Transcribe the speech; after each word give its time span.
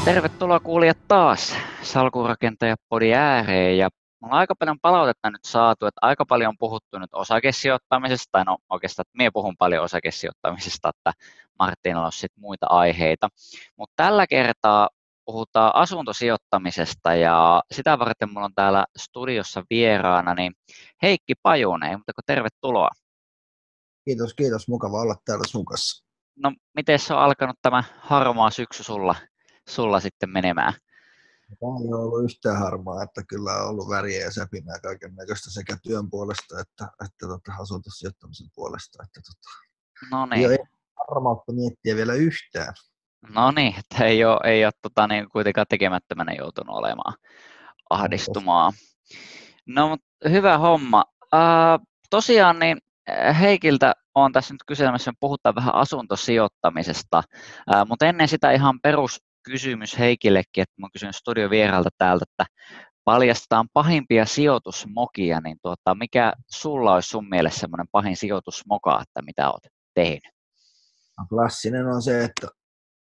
Ja 0.00 0.04
tervetuloa 0.04 0.60
kuulijat 0.60 0.98
taas 1.08 1.56
Salkurakentajapodi 1.82 3.14
ääreen. 3.14 3.78
Ja 3.78 3.88
mulla 4.20 4.34
on 4.34 4.38
aika 4.40 4.54
paljon 4.54 4.80
palautetta 4.82 5.30
nyt 5.30 5.44
saatu, 5.44 5.86
että 5.86 5.98
aika 6.02 6.26
paljon 6.26 6.48
on 6.48 6.58
puhuttu 6.58 6.98
nyt 6.98 7.10
osakesijoittamisesta, 7.12 8.28
tai 8.32 8.44
no 8.44 8.58
oikeastaan, 8.70 9.02
että 9.02 9.16
minä 9.16 9.30
puhun 9.32 9.56
paljon 9.58 9.84
osakesijoittamisesta, 9.84 10.88
että 10.88 11.12
Martinilla 11.58 12.06
on 12.06 12.12
sitten 12.12 12.40
muita 12.40 12.66
aiheita. 12.66 13.28
Mutta 13.76 13.92
tällä 13.96 14.26
kertaa 14.26 14.88
puhutaan 15.24 15.74
asuntosijoittamisesta 15.74 17.14
ja 17.14 17.62
sitä 17.72 17.98
varten 17.98 18.32
mulla 18.32 18.46
on 18.46 18.54
täällä 18.54 18.84
studiossa 18.98 19.62
vieraana 19.70 20.34
niin 20.34 20.52
Heikki 21.02 21.34
Pajunen, 21.42 21.98
mutta 21.98 22.22
tervetuloa. 22.26 22.90
Kiitos, 24.04 24.34
kiitos. 24.34 24.68
Mukava 24.68 25.00
olla 25.00 25.16
täällä 25.24 25.44
sun 25.48 25.64
kanssa. 25.64 26.04
No, 26.36 26.52
miten 26.74 26.98
se 26.98 27.14
on 27.14 27.20
alkanut 27.20 27.56
tämä 27.62 27.84
harmaa 27.98 28.50
syksy 28.50 28.82
sulla, 28.82 29.14
sulla 29.68 30.00
sitten 30.00 30.30
menemään? 30.30 30.72
Tämä 31.60 31.72
ei 31.84 31.92
ole 31.92 32.02
ollut 32.02 32.24
yhtään 32.24 32.58
harmaa, 32.58 33.02
että 33.02 33.22
kyllä 33.28 33.52
on 33.52 33.68
ollut 33.68 33.88
väriä 33.88 34.20
ja 34.24 34.30
säpinää 34.30 34.78
kaiken 34.82 35.14
näköistä 35.14 35.50
sekä 35.50 35.76
työn 35.82 36.10
puolesta 36.10 36.60
että, 36.60 36.84
että 37.04 37.26
tota, 37.26 37.52
asuntosijoittamisen 37.60 38.50
puolesta. 38.54 39.02
Että, 39.02 39.20
tota, 39.20 39.50
no 40.10 40.26
niin. 40.26 40.50
Ei 40.50 40.58
harmautta 41.08 41.52
miettiä 41.52 41.96
vielä 41.96 42.14
yhtään. 42.14 42.74
No 43.28 43.50
niin, 43.50 43.74
että 43.78 44.04
ei 44.04 44.24
ole, 44.24 44.40
ei 44.44 44.64
ole 44.64 44.72
tota, 44.82 45.06
niin 45.06 45.28
kuitenkaan 45.28 45.66
tekemättömänä 45.68 46.32
joutunut 46.32 46.76
olemaan 46.76 47.14
ahdistumaan. 47.90 48.72
No, 49.66 49.88
mutta 49.88 50.28
hyvä 50.28 50.58
homma. 50.58 51.04
Uh, 51.22 51.86
tosiaan 52.10 52.58
niin 52.58 52.78
Heikiltä 53.40 53.94
on 54.14 54.32
tässä 54.32 54.54
nyt 54.54 54.62
kysymässä, 54.66 55.12
puhutaan 55.20 55.54
vähän 55.54 55.74
asuntosijoittamisesta, 55.74 57.22
uh, 57.74 57.88
mutta 57.88 58.06
ennen 58.06 58.28
sitä 58.28 58.50
ihan 58.50 58.80
peruskysymys 59.44 59.98
Heikillekin, 59.98 60.62
että 60.62 60.74
mä 60.80 60.88
kysyn 60.92 61.12
studiovieralta 61.12 61.90
täältä, 61.98 62.24
että 62.30 62.46
paljastetaan 63.04 63.68
pahimpia 63.72 64.26
sijoitusmokia, 64.26 65.40
niin 65.40 65.58
tuota, 65.62 65.94
mikä 65.94 66.32
sulla 66.50 66.94
olisi 66.94 67.08
sun 67.08 67.28
mielestä 67.28 67.60
semmoinen 67.60 67.88
pahin 67.92 68.16
sijoitusmoka, 68.16 69.02
että 69.02 69.22
mitä 69.22 69.50
olet 69.50 69.72
tehnyt? 69.94 70.34
No, 71.18 71.26
klassinen 71.28 71.86
on 71.86 72.02
se, 72.02 72.24
että 72.24 72.48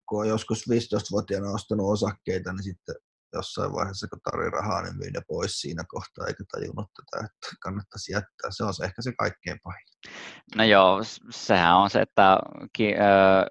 kun 0.09 0.21
on 0.21 0.29
joskus 0.29 0.65
15-vuotiaana 0.71 1.51
ostanut 1.51 1.93
osakkeita, 1.93 2.53
niin 2.53 2.63
sitten 2.63 2.95
jossain 3.35 3.73
vaiheessa, 3.73 4.09
kun 4.09 4.21
tarvii 4.25 4.51
rahaa, 4.51 4.83
niin 4.83 4.97
myy 4.97 5.11
ne 5.11 5.21
pois 5.29 5.61
siinä 5.61 5.85
kohtaa, 5.89 6.27
eikä 6.27 6.45
tajunnut 6.53 6.91
tätä, 6.97 7.25
että 7.27 7.57
kannattaisi 7.61 8.13
jättää. 8.13 8.51
Se 8.51 8.65
on 8.65 8.75
se 8.75 8.85
ehkä 8.85 9.03
se 9.03 9.13
kaikkein 9.19 9.59
pahin. 9.63 9.87
No 10.57 10.65
joo, 10.65 11.01
sehän 11.31 11.77
on 11.77 11.91
se, 11.91 12.01
että 12.01 12.39
ki, 12.73 12.95
ö, 12.95 12.99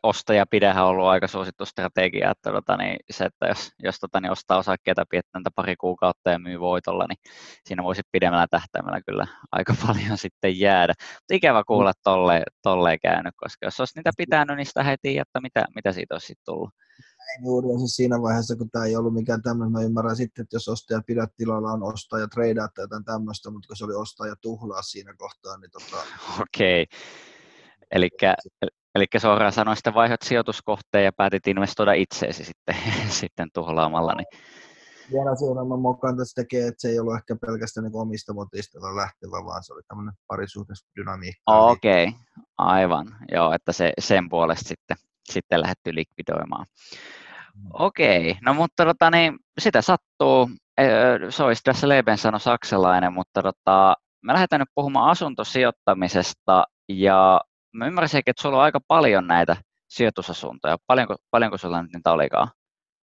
ostaja 0.03 0.45
pidähän 0.45 0.83
on 0.83 0.89
ollut 0.89 1.07
aika 1.07 1.27
suosittu 1.27 1.65
strategia, 1.65 2.31
että, 2.31 2.51
tota, 2.51 2.77
niin 2.77 2.97
se, 3.11 3.25
että 3.25 3.47
jos, 3.47 3.71
jos 3.79 3.99
tota, 3.99 4.21
niin 4.21 4.31
ostaa 4.31 4.57
osakkeita 4.57 5.05
piettäntä 5.09 5.49
pari 5.55 5.75
kuukautta 5.75 6.29
ja 6.31 6.39
myy 6.39 6.59
voitolla, 6.59 7.05
niin 7.09 7.17
siinä 7.65 7.83
voisi 7.83 8.01
pidemmällä 8.11 8.47
tähtäimellä 8.49 9.01
kyllä 9.01 9.27
aika 9.51 9.75
paljon 9.87 10.17
sitten 10.17 10.59
jäädä. 10.59 10.93
Mutta 10.99 11.33
ikävä 11.33 11.63
kuulla, 11.67 11.89
että 11.89 12.01
tolle, 12.03 12.43
tolleen 12.61 12.99
käynyt, 13.01 13.33
koska 13.37 13.65
jos 13.65 13.79
olisi 13.79 13.99
niitä 13.99 14.11
pitänyt, 14.17 14.57
niin 14.57 14.65
sitä 14.65 14.83
heti, 14.83 15.17
että 15.17 15.41
mitä, 15.41 15.65
mitä 15.75 15.91
siitä 15.91 16.15
olisi 16.15 16.27
sitten 16.27 16.45
tullut 16.45 16.69
näin 17.33 17.45
juuri 17.45 17.87
siinä 17.87 18.21
vaiheessa, 18.21 18.55
kun 18.55 18.69
tämä 18.69 18.85
ei 18.85 18.95
ollut 18.95 19.13
mikään 19.13 19.41
tämmöinen. 19.41 19.71
Mä 19.71 19.81
ymmärrän 19.81 20.15
sitten, 20.15 20.43
että 20.43 20.55
jos 20.55 20.67
ostaja 20.67 21.01
pidät 21.07 21.29
tilalla 21.37 21.71
on 21.71 21.83
ostaa 21.83 22.19
ja 22.19 22.27
treidaa 22.27 22.67
tai 22.75 22.83
jotain 22.83 23.05
tämmöistä, 23.05 23.51
mutta 23.51 23.67
kun 23.67 23.77
se 23.77 23.85
oli 23.85 23.95
ostaa 23.95 24.27
ja 24.27 24.35
tuhlaa 24.41 24.81
siinä 24.81 25.13
kohtaa, 25.17 25.57
niin 25.57 25.71
tota... 25.71 25.97
Okei. 26.41 26.83
Okay. 26.83 26.99
Eli 27.91 28.09
Eli 28.95 29.05
suoraan 29.17 29.51
sanoen 29.51 29.77
sitten 29.77 29.93
vaihdat 29.93 30.21
sijoituskohteen 30.21 31.05
ja 31.05 31.13
päätit 31.13 31.47
investoida 31.47 31.93
itseesi 31.93 32.43
sitten, 32.43 32.75
sitten 33.21 33.49
tuhlaamalla. 33.53 34.13
Niin... 34.13 34.25
Vielä 35.11 35.35
suuremman 35.35 35.79
mokan 35.79 36.17
tässä 36.17 36.41
tekee, 36.41 36.67
että 36.67 36.81
se 36.81 36.89
ei 36.89 36.99
ollut 36.99 37.15
ehkä 37.15 37.35
pelkästään 37.35 37.83
niin 37.83 37.95
omista 37.95 38.33
motiista 38.33 38.95
lähtevä, 38.95 39.45
vaan 39.45 39.63
se 39.63 39.73
oli 39.73 39.81
tämmöinen 39.87 40.13
parisuhdesdynamiikka. 40.27 41.41
Okei, 41.47 42.07
okay. 42.07 42.19
aivan. 42.57 43.15
Joo, 43.31 43.53
että 43.53 43.71
se, 43.71 43.93
sen 43.99 44.29
puolesta 44.29 44.67
sitten 44.67 44.97
sitten 45.31 45.61
lähdetty 45.61 45.95
likvidoimaan. 45.95 46.65
Okei, 47.73 48.37
no 48.41 48.53
mutta 48.53 48.85
tota, 48.85 49.09
niin, 49.09 49.39
sitä 49.59 49.81
sattuu. 49.81 50.49
Se 51.29 51.43
olisi 51.43 51.63
tässä 51.63 51.89
Leben 51.89 52.17
sano 52.17 52.39
saksalainen, 52.39 53.13
mutta 53.13 53.41
tota, 53.43 53.95
me 54.23 54.33
lähdetään 54.33 54.59
nyt 54.59 54.69
puhumaan 54.75 55.09
asuntosijoittamisesta 55.09 56.65
ja 56.89 57.41
mä 57.73 57.87
ymmärsin, 57.87 58.21
että 58.25 58.41
sulla 58.41 58.57
on 58.57 58.63
aika 58.63 58.79
paljon 58.87 59.27
näitä 59.27 59.55
sijoitusasuntoja. 59.89 60.77
Paljonko, 60.87 61.15
paljonko 61.31 61.57
sulla 61.57 61.81
nyt 61.81 61.93
niitä 61.93 62.11
olikaan? 62.11 62.47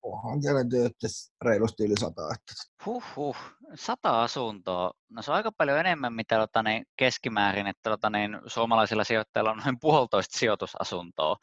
Onhan 0.05 0.41
siellä 0.41 0.63
työtä 0.69 1.07
reilusti 1.45 1.83
yli 1.83 1.93
sata. 1.99 2.21
Että... 2.21 2.53
Huh, 2.85 3.35
sata 3.75 4.23
asuntoa. 4.23 4.91
No 5.09 5.21
se 5.21 5.31
on 5.31 5.37
aika 5.37 5.51
paljon 5.57 5.79
enemmän, 5.79 6.13
mitä 6.13 6.37
tota, 6.37 6.63
niin, 6.63 6.85
keskimäärin, 6.97 7.67
että 7.67 7.89
tota, 7.89 8.09
niin, 8.09 8.37
suomalaisilla 8.47 9.03
sijoittajilla 9.03 9.51
on 9.51 9.61
noin 9.65 9.79
puolitoista 9.81 10.39
sijoitusasuntoa. 10.39 11.35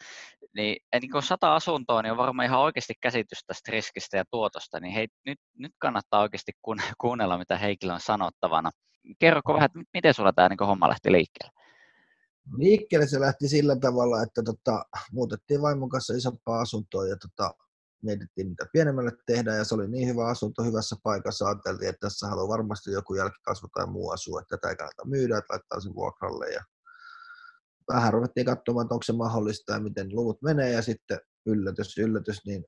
Niin, 0.54 0.76
niin 1.00 1.10
kun 1.12 1.22
sata 1.22 1.54
asuntoa, 1.54 2.02
niin 2.02 2.12
on 2.12 2.18
varmaan 2.18 2.46
ihan 2.46 2.60
oikeasti 2.60 2.94
käsitys 3.00 3.44
tästä 3.46 3.72
riskistä 3.72 4.16
ja 4.16 4.24
tuotosta, 4.30 4.80
niin 4.80 4.94
hei, 4.94 5.08
nyt, 5.26 5.38
nyt 5.58 5.72
kannattaa 5.78 6.20
oikeasti 6.20 6.52
kuunnella, 7.00 7.38
mitä 7.38 7.58
Heikillä 7.58 7.94
on 7.94 8.00
sanottavana. 8.00 8.70
Kerroko 9.18 9.54
vähän, 9.54 9.66
että 9.66 9.78
miten 9.94 10.14
sulla 10.14 10.32
tämä 10.32 10.48
niin 10.48 10.66
homma 10.66 10.88
lähti 10.88 11.12
liikkeelle? 11.12 11.62
Liikkeelle 12.58 13.06
se 13.06 13.20
lähti 13.20 13.48
sillä 13.48 13.76
tavalla, 13.76 14.22
että 14.22 14.42
tota, 14.42 14.84
muutettiin 15.12 15.62
vaimon 15.62 15.88
kanssa 15.88 16.14
isompaa 16.14 16.60
asuntoa 16.60 17.06
ja 17.06 17.16
tota, 17.16 17.54
mietittiin 18.02 18.48
mitä 18.48 18.66
pienemmälle 18.72 19.12
tehdään 19.26 19.58
ja 19.58 19.64
se 19.64 19.74
oli 19.74 19.88
niin 19.88 20.08
hyvä 20.08 20.26
asunto 20.26 20.62
hyvässä 20.62 20.96
paikassa. 21.02 21.46
Ajateltiin, 21.46 21.88
että 21.88 22.06
tässä 22.06 22.26
haluaa 22.26 22.48
varmasti 22.48 22.92
joku 22.92 23.14
jälkikasvu 23.14 23.68
tai 23.74 23.86
muu 23.86 24.10
asua, 24.10 24.40
että 24.40 24.56
tätä 24.56 24.68
ei 24.68 24.76
kannata 24.76 25.04
myydä, 25.04 25.38
että 25.38 25.52
laittaa 25.52 25.80
sen 25.80 25.94
vuokralle. 25.94 26.50
Ja 26.50 26.64
vähän 27.92 28.12
ruvettiin 28.12 28.46
katsomaan, 28.46 28.84
että 28.84 28.94
onko 28.94 29.02
se 29.02 29.12
mahdollista 29.12 29.72
ja 29.72 29.80
miten 29.80 30.08
luvut 30.12 30.42
menee 30.42 30.72
ja 30.72 30.82
sitten 30.82 31.20
yllätys, 31.46 31.98
yllätys, 31.98 32.46
niin 32.46 32.64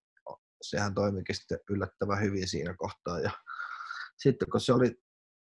sehän 0.63 0.95
toimikin 0.95 1.37
sitten 1.37 1.59
yllättävän 1.71 2.21
hyvin 2.21 2.49
siinä 2.49 2.75
kohtaa. 2.79 3.21
Ja 3.21 3.31
sitten 4.19 4.51
kun 4.51 4.61
se 4.61 4.73
oli 4.73 4.97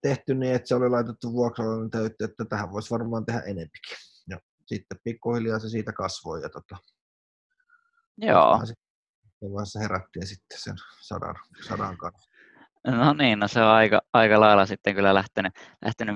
tehty 0.02 0.36
niin, 0.36 0.56
että 0.56 0.68
se 0.68 0.76
oli 0.76 0.90
laitettu 0.90 1.34
vuokralle, 1.34 1.82
niin 1.82 1.92
täytyy, 1.92 2.26
että 2.26 2.46
tähän 2.46 2.72
voisi 2.72 2.90
varmaan 2.90 3.26
tehdä 3.26 3.40
enempikin. 3.40 3.98
Ja 4.30 4.40
sitten 4.66 5.00
pikkuhiljaa 5.04 5.60
se 5.60 5.70
siitä 5.70 5.94
kasvoi. 5.94 6.42
Ja 6.42 6.50
tota, 6.50 6.78
Joo 8.18 8.60
vaiheessa 9.42 9.80
herättiin 9.80 10.28
sitten 10.28 10.60
sen 10.60 10.76
sadan, 11.02 11.36
sadan 11.68 11.98
kanssa. 11.98 12.30
No 12.88 13.14
niin, 13.14 13.40
no 13.40 13.48
se 13.48 13.62
on 13.62 13.68
aika, 13.68 14.02
aika 14.14 14.40
lailla 14.40 14.66
sitten 14.66 14.96
kyllä 14.96 15.14
lähtenyt, 15.14 15.54
lähtenyt 15.86 16.16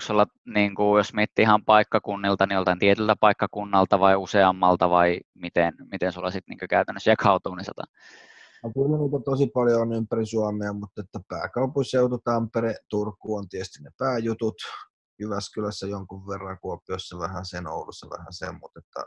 sulla, 0.00 0.26
niin 0.54 0.74
kuin, 0.74 0.98
jos 0.98 1.14
miettii 1.14 1.42
ihan 1.42 1.64
paikkakunnilta, 1.64 2.46
niin 2.46 2.54
joltain 2.54 2.78
tietyltä 2.78 3.16
paikkakunnalta 3.20 4.00
vai 4.00 4.16
useammalta 4.16 4.90
vai 4.90 5.20
miten, 5.34 5.74
miten 5.92 6.12
sulla 6.12 6.30
sitten 6.30 6.56
niin 6.56 6.68
käytännössä 6.68 7.10
jakautuu 7.10 7.54
niin 7.54 7.64
sata? 7.64 7.82
No, 8.62 8.70
kyllä 8.74 8.98
niitä 8.98 9.24
tosi 9.24 9.46
paljon 9.46 9.80
on 9.80 9.92
ympäri 9.92 10.26
Suomea, 10.26 10.72
mutta 10.72 11.00
että 11.00 11.20
pääkaupunkiseutu, 11.28 12.18
Tampere, 12.18 12.74
Turku 12.88 13.36
on 13.36 13.48
tietysti 13.48 13.82
ne 13.82 13.90
pääjutut. 13.98 14.54
Jyväskylässä 15.18 15.86
jonkun 15.86 16.26
verran, 16.28 16.58
Kuopiossa 16.62 17.18
vähän 17.18 17.46
sen, 17.46 17.66
Oulussa 17.66 18.10
vähän 18.10 18.32
sen, 18.32 18.54
mutta 18.60 18.78
että 18.78 19.04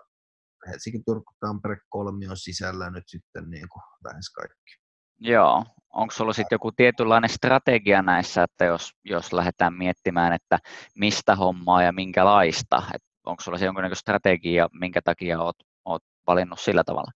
Helsinki, 0.68 1.00
Turku, 1.06 1.34
Tampere, 1.40 1.78
kolmion 1.90 2.38
sisällä 2.38 2.90
nyt 2.90 3.04
sitten 3.08 3.50
niin 3.50 3.70
kuin 3.70 3.84
lähes 4.04 4.30
kaikki. 4.30 4.76
Joo. 5.20 5.66
Onko 5.94 6.14
sulla 6.14 6.34
sitten 6.34 6.56
joku 6.56 6.72
tietynlainen 6.72 7.30
strategia 7.30 8.02
näissä, 8.02 8.44
että 8.44 8.66
jos, 8.66 8.92
jos 9.04 9.34
lähdetään 9.34 9.74
miettimään, 9.74 10.34
että 10.34 10.60
mistä 10.96 11.36
hommaa 11.36 11.84
ja 11.84 11.92
minkälaista, 11.92 12.84
että 12.94 13.08
onko 13.26 13.44
sulla 13.44 13.58
se 13.58 13.66
jonkinlainen 13.66 13.96
strategia, 13.96 14.70
minkä 14.80 15.02
takia 15.02 15.42
olet, 15.42 15.56
olet 15.86 16.04
valinnut 16.28 16.60
sillä 16.60 16.84
tavalla? 16.84 17.12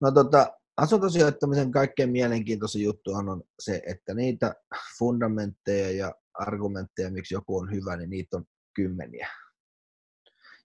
No 0.00 0.10
tota, 0.10 0.52
asuntosijoittamisen 0.76 1.72
kaikkein 1.72 2.10
mielenkiintoisin 2.10 2.82
juttu 2.82 3.10
on 3.14 3.42
se, 3.60 3.82
että 3.86 4.14
niitä 4.14 4.54
fundamentteja 4.98 5.90
ja 5.90 6.14
argumentteja, 6.34 7.10
miksi 7.10 7.34
joku 7.34 7.58
on 7.58 7.72
hyvä, 7.72 7.96
niin 7.96 8.10
niitä 8.10 8.36
on 8.36 8.44
kymmeniä. 8.74 9.28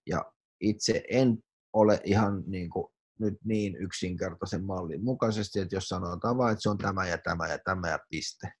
Ja 0.06 0.32
itse 0.60 1.02
en 1.10 1.38
ole 1.72 2.00
ihan 2.04 2.42
niin 2.46 2.70
kuin 2.70 2.86
nyt 3.20 3.34
niin 3.44 3.76
yksinkertaisen 3.76 4.64
mallin 4.64 5.04
mukaisesti, 5.04 5.60
että 5.60 5.76
jos 5.76 5.88
sanotaan 5.88 6.38
vain, 6.38 6.52
että 6.52 6.62
se 6.62 6.70
on 6.70 6.78
tämä 6.78 7.06
ja 7.06 7.18
tämä 7.18 7.48
ja 7.48 7.58
tämä 7.58 7.90
ja 7.90 7.98
piste. 8.10 8.52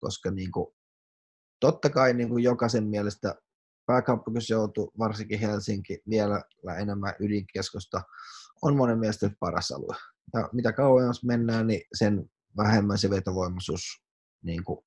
Koska 0.00 0.30
niin 0.30 0.52
kuin, 0.52 0.66
totta 1.60 1.90
kai 1.90 2.14
niin 2.14 2.28
kuin 2.28 2.44
jokaisen 2.44 2.84
mielestä 2.84 3.34
pääkaupunkiseutu, 3.86 4.92
varsinkin 4.98 5.40
Helsinki, 5.40 6.02
vielä 6.10 6.42
enemmän 6.80 7.14
ydinkeskusta, 7.20 8.02
on 8.62 8.76
monen 8.76 8.98
mielestä 8.98 9.30
paras 9.40 9.70
alue. 9.70 9.96
Ja 10.34 10.48
mitä 10.52 10.72
kauemmas 10.72 11.24
mennään, 11.24 11.66
niin 11.66 11.82
sen 11.94 12.30
vähemmän 12.56 12.98
se 12.98 13.10
vetovoimaisuus 13.10 13.82
niin 14.42 14.64
kuin 14.64 14.84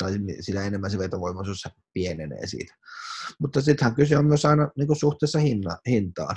tai 0.00 0.12
sillä 0.40 0.64
enemmän 0.64 0.90
se 0.90 0.98
vetovoimaisuus 0.98 1.68
pienenee 1.92 2.46
siitä. 2.46 2.74
Mutta 3.38 3.60
sittenhän 3.60 3.94
kyse 3.94 4.18
on 4.18 4.26
myös 4.26 4.44
aina 4.44 4.70
niin 4.76 4.86
kuin 4.86 4.96
suhteessa 4.96 5.38
hinna, 5.38 5.76
hintaan. 5.88 6.36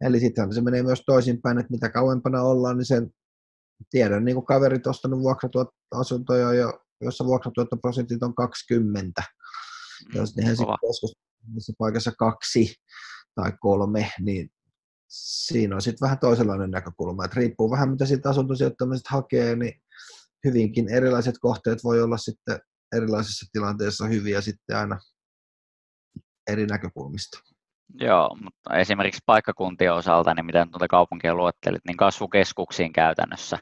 Eli 0.00 0.20
sitten 0.20 0.54
se 0.54 0.60
menee 0.60 0.82
myös 0.82 1.02
toisinpäin, 1.06 1.58
että 1.58 1.70
mitä 1.70 1.88
kauempana 1.88 2.42
ollaan, 2.42 2.76
niin 2.76 2.86
sen 2.86 3.10
tiedän 3.90 4.24
niin 4.24 4.34
kuin 4.34 4.46
kaverit 4.46 4.86
ostanut 4.86 5.20
vuokratuottoasuntoja, 5.20 6.72
joissa 7.00 7.24
vuokratuottoprosentit 7.24 8.22
on 8.22 8.34
20. 8.34 9.22
Mm, 9.22 10.16
Jos 10.16 10.36
ne 10.36 10.54
sitten 10.54 11.74
paikassa 11.78 12.12
kaksi 12.18 12.74
tai 13.34 13.52
kolme, 13.60 14.12
niin 14.20 14.50
siinä 15.08 15.74
on 15.74 15.82
sitten 15.82 16.06
vähän 16.06 16.18
toisenlainen 16.18 16.70
näkökulma. 16.70 17.24
Että 17.24 17.40
riippuu 17.40 17.70
vähän, 17.70 17.90
mitä 17.90 18.06
siitä 18.06 18.30
asuntosijoittamisesta 18.30 19.10
hakee, 19.12 19.56
niin 19.56 19.82
hyvinkin 20.44 20.88
erilaiset 20.88 21.34
kohteet 21.40 21.84
voi 21.84 22.02
olla 22.02 22.16
sitten 22.16 22.58
erilaisissa 22.96 23.46
tilanteissa 23.52 24.06
hyviä 24.06 24.40
sitten 24.40 24.76
aina 24.76 24.98
eri 26.50 26.66
näkökulmista. 26.66 27.38
Joo, 28.00 28.36
mutta 28.42 28.78
esimerkiksi 28.78 29.22
paikkakuntien 29.26 29.94
osalta, 29.94 30.34
niin 30.34 30.46
miten 30.46 30.70
tuota 30.70 30.88
kaupunkia 30.88 31.34
luettelit, 31.34 31.82
niin 31.86 31.96
kasvukeskuksiin 31.96 32.92
käytännössä, 32.92 33.58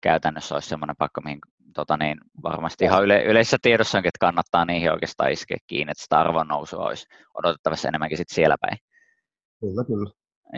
käytännössä 0.00 0.54
olisi 0.54 0.68
sellainen 0.68 0.96
paikka, 0.98 1.20
mihin 1.20 1.38
tota 1.74 1.96
niin, 1.96 2.18
varmasti 2.42 2.84
ihan 2.84 3.04
yle, 3.04 3.22
yleisessä 3.22 3.56
tiedossa 3.62 3.98
onkin, 3.98 4.08
että 4.08 4.26
kannattaa 4.26 4.64
niihin 4.64 4.92
oikeastaan 4.92 5.32
iskeä 5.32 5.56
kiinni, 5.66 5.90
että 5.90 6.02
sitä 6.02 6.20
arvon 6.20 6.48
nousua 6.48 6.86
olisi 6.86 7.06
odotettavassa 7.34 7.88
enemmänkin 7.88 8.18
sit 8.18 8.28
siellä 8.28 8.56
päin. 8.60 8.78
Kyllä, 9.60 9.84
kyllä. 9.84 10.10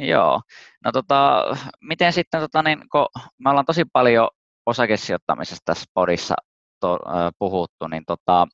Joo. 0.09 0.41
No 0.85 0.93
tota, 0.93 1.45
miten 1.81 2.13
sitten, 2.13 2.41
tota, 2.41 2.63
niin, 2.63 2.79
kun 2.93 3.07
me 3.39 3.51
ollaan 3.51 3.67
tosi 3.67 3.85
paljon 3.93 4.29
osakesijoittamisesta 4.67 5.63
tässä 5.65 5.91
podissa 5.95 6.35
to, 6.81 6.99
äh, 7.09 7.31
puhuttu, 7.39 7.89
niin 7.89 8.03
tota, 8.07 8.47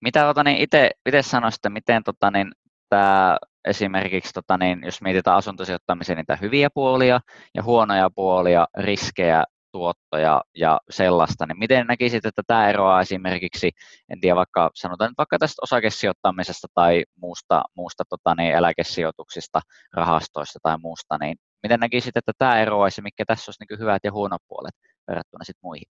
mitä 0.00 0.20
tota, 0.24 0.44
niin 0.44 0.58
itse 0.58 0.90
sanoisitte, 1.20 1.68
miten 1.68 2.02
tota, 2.04 2.30
niin, 2.30 2.52
tämä 2.88 3.38
esimerkiksi, 3.64 4.32
tota, 4.32 4.58
niin, 4.58 4.82
jos 4.84 5.02
mietitään 5.02 5.36
asuntosijoittamisen 5.36 6.16
niitä 6.16 6.36
hyviä 6.36 6.68
puolia 6.74 7.20
ja 7.54 7.62
huonoja 7.62 8.10
puolia, 8.14 8.66
riskejä, 8.78 9.44
tuottoja 9.72 10.42
ja 10.56 10.80
sellaista, 10.90 11.46
niin 11.46 11.58
miten 11.58 11.86
näkisit, 11.86 12.26
että 12.26 12.42
tämä 12.46 12.68
eroaa 12.68 13.00
esimerkiksi, 13.00 13.70
en 14.08 14.20
tiedä 14.20 14.36
vaikka 14.36 14.70
sanotaan 14.74 15.10
nyt 15.10 15.18
vaikka 15.18 15.38
tästä 15.38 15.62
osakesijoittamisesta 15.62 16.68
tai 16.74 17.04
muusta, 17.16 17.62
muusta 17.76 18.04
tota, 18.08 18.34
niin, 18.34 18.54
eläkesijoituksista, 18.54 19.60
rahastoista 19.92 20.58
tai 20.62 20.78
muusta, 20.78 21.18
niin 21.18 21.36
miten 21.62 21.80
näkisit, 21.80 22.16
että 22.16 22.32
tämä 22.38 22.60
eroaisi, 22.60 23.02
mikä 23.02 23.24
tässä 23.26 23.50
olisi 23.50 23.64
niin 23.70 23.80
hyvät 23.80 24.04
ja 24.04 24.12
huonot 24.12 24.42
puolet 24.48 24.74
verrattuna 25.08 25.44
sitten 25.44 25.60
muihin? 25.62 25.88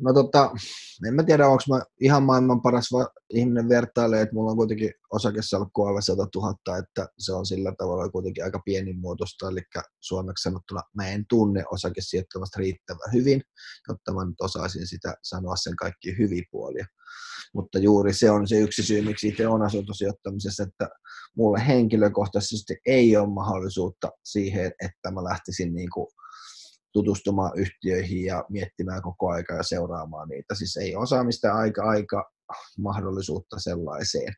No 0.00 0.12
tota, 0.12 0.50
en 1.08 1.14
mä 1.14 1.22
tiedä, 1.22 1.48
onko 1.48 1.62
mä 1.68 1.82
ihan 2.00 2.22
maailman 2.22 2.62
paras 2.62 2.92
va- 2.92 3.10
ihminen 3.30 3.68
vertailee, 3.68 4.22
että 4.22 4.34
mulla 4.34 4.50
on 4.50 4.56
kuitenkin 4.56 4.90
osakesalkku 5.12 5.86
alle 5.86 6.02
100 6.02 6.26
000, 6.34 6.78
että 6.78 7.08
se 7.18 7.32
on 7.32 7.46
sillä 7.46 7.74
tavalla 7.78 8.08
kuitenkin 8.08 8.44
aika 8.44 8.62
pienimuotoista, 8.64 9.48
eli 9.48 9.60
suomeksi 10.00 10.42
sanottuna 10.42 10.80
mä 10.94 11.08
en 11.08 11.24
tunne 11.28 11.64
osakesijoittamasta 11.70 12.58
riittävän 12.58 13.12
hyvin, 13.12 13.42
jotta 13.88 14.14
mä 14.14 14.24
nyt 14.24 14.40
osaisin 14.40 14.86
sitä 14.86 15.14
sanoa 15.22 15.56
sen 15.56 15.76
kaikki 15.76 16.18
hyviä 16.18 16.42
puolia. 16.50 16.86
Mutta 17.54 17.78
juuri 17.78 18.14
se 18.14 18.30
on 18.30 18.48
se 18.48 18.58
yksi 18.58 18.82
syy, 18.82 19.02
miksi 19.02 19.28
itse 19.28 19.46
on 19.48 19.62
asuntosijoittamisessa, 19.62 20.62
että 20.62 20.88
mulle 21.36 21.66
henkilökohtaisesti 21.66 22.76
ei 22.86 23.16
ole 23.16 23.28
mahdollisuutta 23.28 24.10
siihen, 24.24 24.72
että 24.84 25.10
mä 25.10 25.24
lähtisin 25.24 25.74
niin 25.74 25.90
kuin 25.90 26.06
tutustumaan 26.94 27.52
yhtiöihin 27.56 28.24
ja 28.24 28.44
miettimään 28.48 29.02
koko 29.02 29.30
aika 29.30 29.54
ja 29.54 29.62
seuraamaan 29.62 30.28
niitä. 30.28 30.54
Siis 30.54 30.76
ei 30.76 30.96
osaamista 30.96 31.52
aika 31.52 31.82
aika 31.82 32.30
mahdollisuutta 32.78 33.56
sellaiseen. 33.58 34.34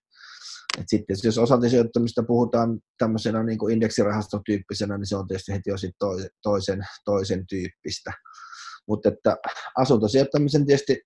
Et 0.80 0.84
sitten 0.88 1.16
jos 1.24 1.38
osantisijoittamista 1.38 2.22
puhutaan 2.22 2.80
tämmöisenä 2.98 3.42
niin 3.42 3.58
kuin 3.58 3.74
indeksirahastotyyppisenä, 3.74 4.98
niin 4.98 5.06
se 5.06 5.16
on 5.16 5.26
tietysti 5.28 5.52
heti 5.52 5.70
jo 5.70 5.76
toisen, 6.42 6.86
toisen 7.04 7.46
tyyppistä. 7.46 8.12
Mutta 8.88 9.08
että 9.08 9.36
asuntosijoittamisen 9.76 10.66
tietysti 10.66 11.00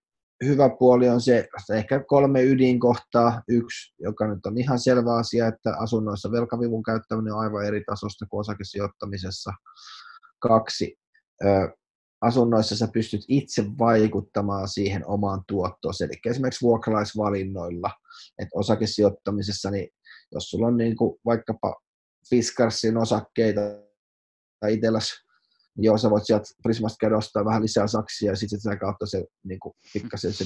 hyvä 0.44 0.70
puoli 0.78 1.08
on 1.08 1.20
se, 1.20 1.48
ehkä 1.74 2.04
kolme 2.06 2.42
ydinkohtaa. 2.42 3.42
Yksi, 3.48 3.94
joka 3.98 4.26
nyt 4.26 4.46
on 4.46 4.58
ihan 4.58 4.78
selvä 4.78 5.14
asia, 5.14 5.46
että 5.46 5.74
asunnoissa 5.78 6.32
velkavivun 6.32 6.82
käyttäminen 6.82 7.34
on 7.34 7.40
aivan 7.40 7.66
eri 7.66 7.84
tasosta 7.84 8.26
kuin 8.26 8.40
osakesijoittamisessa. 8.40 9.50
Kaksi, 10.38 10.99
asunnoissa 12.20 12.76
sä 12.76 12.88
pystyt 12.92 13.20
itse 13.28 13.64
vaikuttamaan 13.78 14.68
siihen 14.68 15.06
omaan 15.06 15.42
tuottoon, 15.48 15.94
eli 16.00 16.12
esimerkiksi 16.26 16.64
vuokralaisvalinnoilla, 16.64 17.90
että 18.38 18.50
osakesijoittamisessa, 18.54 19.70
niin 19.70 19.88
jos 20.32 20.50
sulla 20.50 20.66
on 20.66 20.76
niin 20.76 20.96
kuin 20.96 21.20
vaikkapa 21.24 21.80
Fiskarsin 22.30 22.96
osakkeita 22.96 23.60
tai 24.60 24.74
itselläsi, 24.74 25.12
niin 25.76 25.84
joo, 25.84 25.98
sä 25.98 26.10
voit 26.10 26.26
sieltä 26.26 26.44
Prismasta 26.62 26.96
käydä 27.00 27.16
ostaa 27.16 27.44
vähän 27.44 27.62
lisää 27.62 27.86
saksia 27.86 28.32
ja 28.32 28.36
sitten 28.36 28.60
sitä 28.60 28.76
kautta 28.76 29.06
se 29.06 29.24
niin 29.44 29.60
kuin, 29.60 29.74
pikkasen 29.92 30.32
se, 30.32 30.44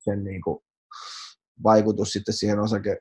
sen 0.00 0.24
niin 0.24 0.42
kuin, 0.42 0.58
vaikutus 1.64 2.08
sitten 2.08 2.34
siihen 2.34 2.60
osake, 2.60 2.98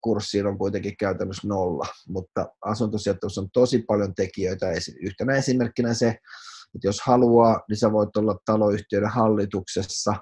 kurssiin 0.00 0.46
on 0.46 0.58
kuitenkin 0.58 0.96
käytännössä 0.96 1.48
nolla, 1.48 1.86
mutta 2.08 2.46
asuntosijoitus 2.64 3.38
on 3.38 3.48
tosi 3.52 3.78
paljon 3.78 4.14
tekijöitä. 4.14 4.66
Yhtenä 5.02 5.34
esimerkkinä 5.34 5.94
se, 5.94 6.08
että 6.74 6.88
jos 6.88 7.00
haluaa, 7.00 7.60
niin 7.68 7.76
sä 7.76 7.92
voit 7.92 8.16
olla 8.16 8.38
taloyhtiöiden 8.44 9.10
hallituksessa, 9.10 10.14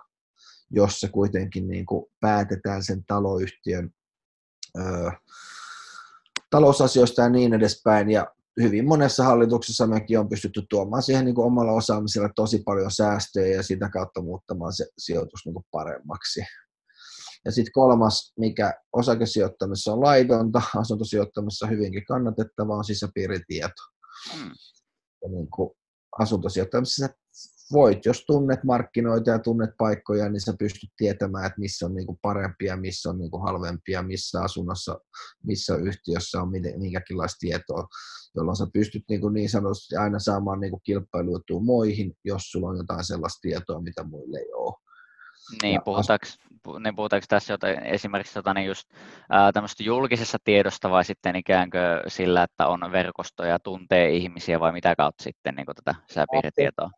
jossa 0.70 1.08
kuitenkin 1.08 1.68
niin 1.68 1.86
kuin 1.86 2.06
päätetään 2.20 2.84
sen 2.84 3.04
taloyhtiön 3.06 3.90
ö, 4.78 5.10
talousasioista 6.50 7.22
ja 7.22 7.28
niin 7.28 7.54
edespäin. 7.54 8.10
Ja 8.10 8.26
hyvin 8.60 8.88
monessa 8.88 9.24
hallituksessa 9.24 9.86
mekin 9.86 10.18
on 10.18 10.28
pystytty 10.28 10.62
tuomaan 10.70 11.02
siihen 11.02 11.24
niin 11.24 11.34
kuin 11.34 11.46
omalla 11.46 11.72
osaamisella 11.72 12.28
tosi 12.36 12.62
paljon 12.64 12.90
säästöjä 12.90 13.56
ja 13.56 13.62
sitä 13.62 13.88
kautta 13.88 14.22
muuttamaan 14.22 14.72
se 14.72 14.86
sijoitus 14.98 15.40
niin 15.44 15.54
kuin 15.54 15.66
paremmaksi. 15.70 16.40
Ja 17.44 17.52
sitten 17.52 17.72
kolmas, 17.72 18.32
mikä 18.38 18.74
osakesijoittamisessa 18.92 19.92
on 19.92 20.00
laitonta, 20.00 20.62
asuntosijoittamisessa 20.80 21.66
hyvinkin 21.66 22.04
kannatettava, 22.04 22.76
on 22.76 22.84
sisäpiiritieto. 22.84 23.82
Mm. 24.36 24.50
Ja 25.22 25.28
niin 25.28 25.50
kuin 25.50 25.70
asuntosijoittamisessa 26.18 27.08
voit, 27.72 28.04
jos 28.04 28.24
tunnet 28.26 28.64
markkinoita 28.64 29.30
ja 29.30 29.38
tunnet 29.38 29.70
paikkoja, 29.78 30.28
niin 30.28 30.40
sä 30.40 30.54
pystyt 30.58 30.90
tietämään, 30.96 31.46
että 31.46 31.60
missä 31.60 31.86
on 31.86 31.94
niinku 31.94 32.18
parempia, 32.22 32.76
missä 32.76 33.10
on 33.10 33.18
niinku 33.18 33.38
halvempia, 33.38 34.02
missä 34.02 34.40
asunnossa, 34.40 35.00
missä 35.44 35.76
yhtiössä 35.76 36.42
on 36.42 36.50
minkäkinlaista 36.78 37.36
tietoa, 37.40 37.86
jolloin 38.34 38.56
sä 38.56 38.66
pystyt 38.72 39.04
niinku 39.08 39.28
niin 39.28 39.50
sanotusti 39.50 39.96
aina 39.96 40.18
saamaan 40.18 40.60
niinku 40.60 40.80
kilpailuetua 40.84 41.60
muihin, 41.60 42.14
jos 42.24 42.42
sulla 42.42 42.68
on 42.68 42.76
jotain 42.76 43.04
sellaista 43.04 43.38
tietoa, 43.42 43.80
mitä 43.80 44.04
muille 44.04 44.38
ei 44.38 44.52
ole. 44.52 44.87
Niin, 45.62 45.80
puhutaanko, 45.84 46.26
niin 46.78 46.96
puhutaanko 46.96 47.26
tässä 47.28 47.52
jotain, 47.52 47.82
esimerkiksi 47.82 48.34
tota, 48.34 48.54
niin 48.54 48.66
just, 48.66 48.88
ää, 49.30 49.52
tämmöistä 49.52 49.82
julkisessa 49.82 50.38
tiedosta 50.44 50.90
vai 50.90 51.04
sitten 51.04 51.36
ikään 51.36 51.70
kuin 51.70 52.10
sillä, 52.10 52.42
että 52.42 52.66
on 52.66 52.80
verkostoja, 52.92 53.58
tuntee 53.58 54.10
ihmisiä 54.10 54.60
vai 54.60 54.72
mitä 54.72 54.96
kautta 54.96 55.24
sitten 55.24 55.54
niin 55.54 55.66
tätä 55.66 55.94
säpiiritietoa? 56.10 56.90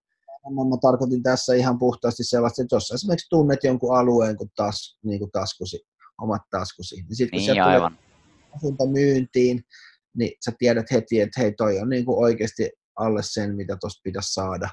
Mä 0.70 0.76
tarkoitin 0.82 1.22
tässä 1.22 1.54
ihan 1.54 1.78
puhtaasti 1.78 2.24
sellaista, 2.24 2.62
että 2.62 2.76
jos 2.76 2.90
esimerkiksi 2.90 3.28
tunnet 3.30 3.64
jonkun 3.64 3.98
alueen 3.98 4.36
kuin 4.36 4.50
tas, 4.56 4.98
niin 5.04 5.18
kuin 5.18 5.30
taskusi, 5.30 5.80
omat 6.20 6.42
taskusi, 6.50 6.96
niin 6.96 7.16
sitten 7.16 7.40
kun 7.40 7.46
niin, 7.46 7.62
aivan. 7.62 7.98
tulee 8.60 8.92
myyntiin, 8.92 9.60
niin 10.16 10.32
sä 10.44 10.52
tiedät 10.58 10.90
heti, 10.90 11.20
että 11.20 11.40
hei 11.40 11.52
toi 11.52 11.78
on 11.78 11.88
niin 11.88 12.04
kuin 12.04 12.24
oikeasti 12.24 12.70
alle 12.96 13.22
sen, 13.22 13.56
mitä 13.56 13.76
tuosta 13.80 14.00
pitäisi 14.04 14.32
saada 14.32 14.68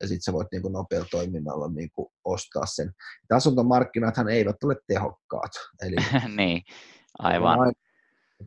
ja 0.00 0.08
sitten 0.08 0.22
sä 0.22 0.32
voit 0.32 0.48
niin 0.52 0.62
kuin 0.62 0.72
nopealla 0.72 1.06
toiminnalla 1.10 1.68
niin 1.68 1.90
kuin 1.94 2.08
ostaa 2.24 2.66
sen. 2.66 2.92
Ja 3.30 3.36
asuntomarkkinathan 3.36 4.28
eivät 4.28 4.64
ole 4.64 4.76
tehokkaat. 4.86 5.52
Eli 5.82 5.96
niin, 6.36 6.62
aivan. 7.18 7.60
Aina, 7.60 7.72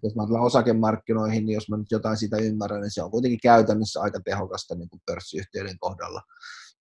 jos 0.04 0.16
mä 0.16 0.28
tulen 0.28 0.42
osakemarkkinoihin, 0.42 1.46
niin 1.46 1.54
jos 1.54 1.70
mä 1.70 1.78
nyt 1.78 1.92
jotain 1.92 2.18
siitä 2.18 2.38
ymmärrän, 2.38 2.82
niin 2.82 2.92
se 2.92 3.04
on 3.04 3.12
kuitenkin 3.12 3.40
käytännössä 3.44 4.02
aika 4.02 4.20
tehokasta 4.26 4.76
niin 4.76 4.90
kuin 4.90 5.02
pörssiyhtiöiden 5.06 5.80
kohdalla, 5.80 6.22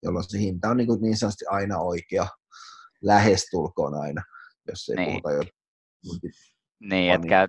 jolloin 0.03 0.25
se 0.29 0.39
hinta 0.39 0.69
on 0.69 0.77
niin, 0.77 0.87
kuin 0.87 1.01
niin 1.01 1.17
sanotusti 1.17 1.45
aina 1.49 1.79
oikea, 1.79 2.27
lähestulkoon 3.03 3.93
aina, 3.93 4.23
jos 4.67 4.89
ei 4.89 4.95
niin. 4.95 5.09
puhuta 5.09 5.31
jo. 5.31 5.43
Niin, 6.79 7.13
että 7.13 7.27
käy, 7.27 7.47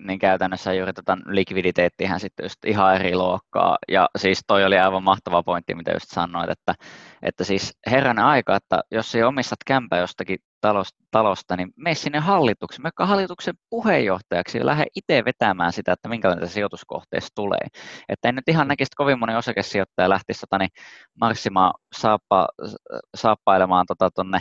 niin 0.00 0.18
käytännössä 0.18 0.72
juuri 0.72 0.92
tätä 0.92 1.16
likviditeettihän 1.26 2.20
sitten 2.20 2.44
just 2.44 2.64
ihan 2.66 2.94
eri 2.94 3.16
luokkaa. 3.16 3.78
Ja 3.88 4.08
siis 4.18 4.40
toi 4.46 4.64
oli 4.64 4.78
aivan 4.78 5.02
mahtava 5.02 5.42
pointti, 5.42 5.74
mitä 5.74 5.92
just 5.92 6.10
sanoit, 6.10 6.50
että, 6.50 6.74
että 7.22 7.44
siis 7.44 7.78
herranen 7.90 8.24
aika, 8.24 8.56
että 8.56 8.82
jos 8.90 9.14
ei 9.14 9.22
omistat 9.22 9.58
kämpää 9.66 9.98
jostakin 9.98 10.38
talosta, 10.60 10.98
talosta 11.10 11.56
niin 11.56 11.72
mene 11.76 11.94
sinne 11.94 12.18
hallituksen, 12.18 12.82
mene 12.82 13.08
hallituksen 13.08 13.54
puheenjohtajaksi 13.70 14.58
ja 14.58 14.66
lähde 14.66 14.84
itse 14.96 15.24
vetämään 15.24 15.72
sitä, 15.72 15.92
että 15.92 16.08
minkälainen 16.08 16.48
sijoituskohteessa 16.48 17.34
tulee. 17.34 17.66
Että 18.08 18.28
en 18.28 18.34
nyt 18.34 18.48
ihan 18.48 18.68
näkisi, 18.68 18.88
että 18.88 18.96
kovin 18.96 19.18
moni 19.18 19.36
osakesijoittaja 19.36 20.08
lähtisi 20.08 20.40
tota, 20.40 20.58
niin 20.58 20.70
marssimaan 21.20 21.72
saappa, 21.96 22.48
saappailemaan 23.16 23.86
tota, 23.86 24.10
tonne, 24.10 24.40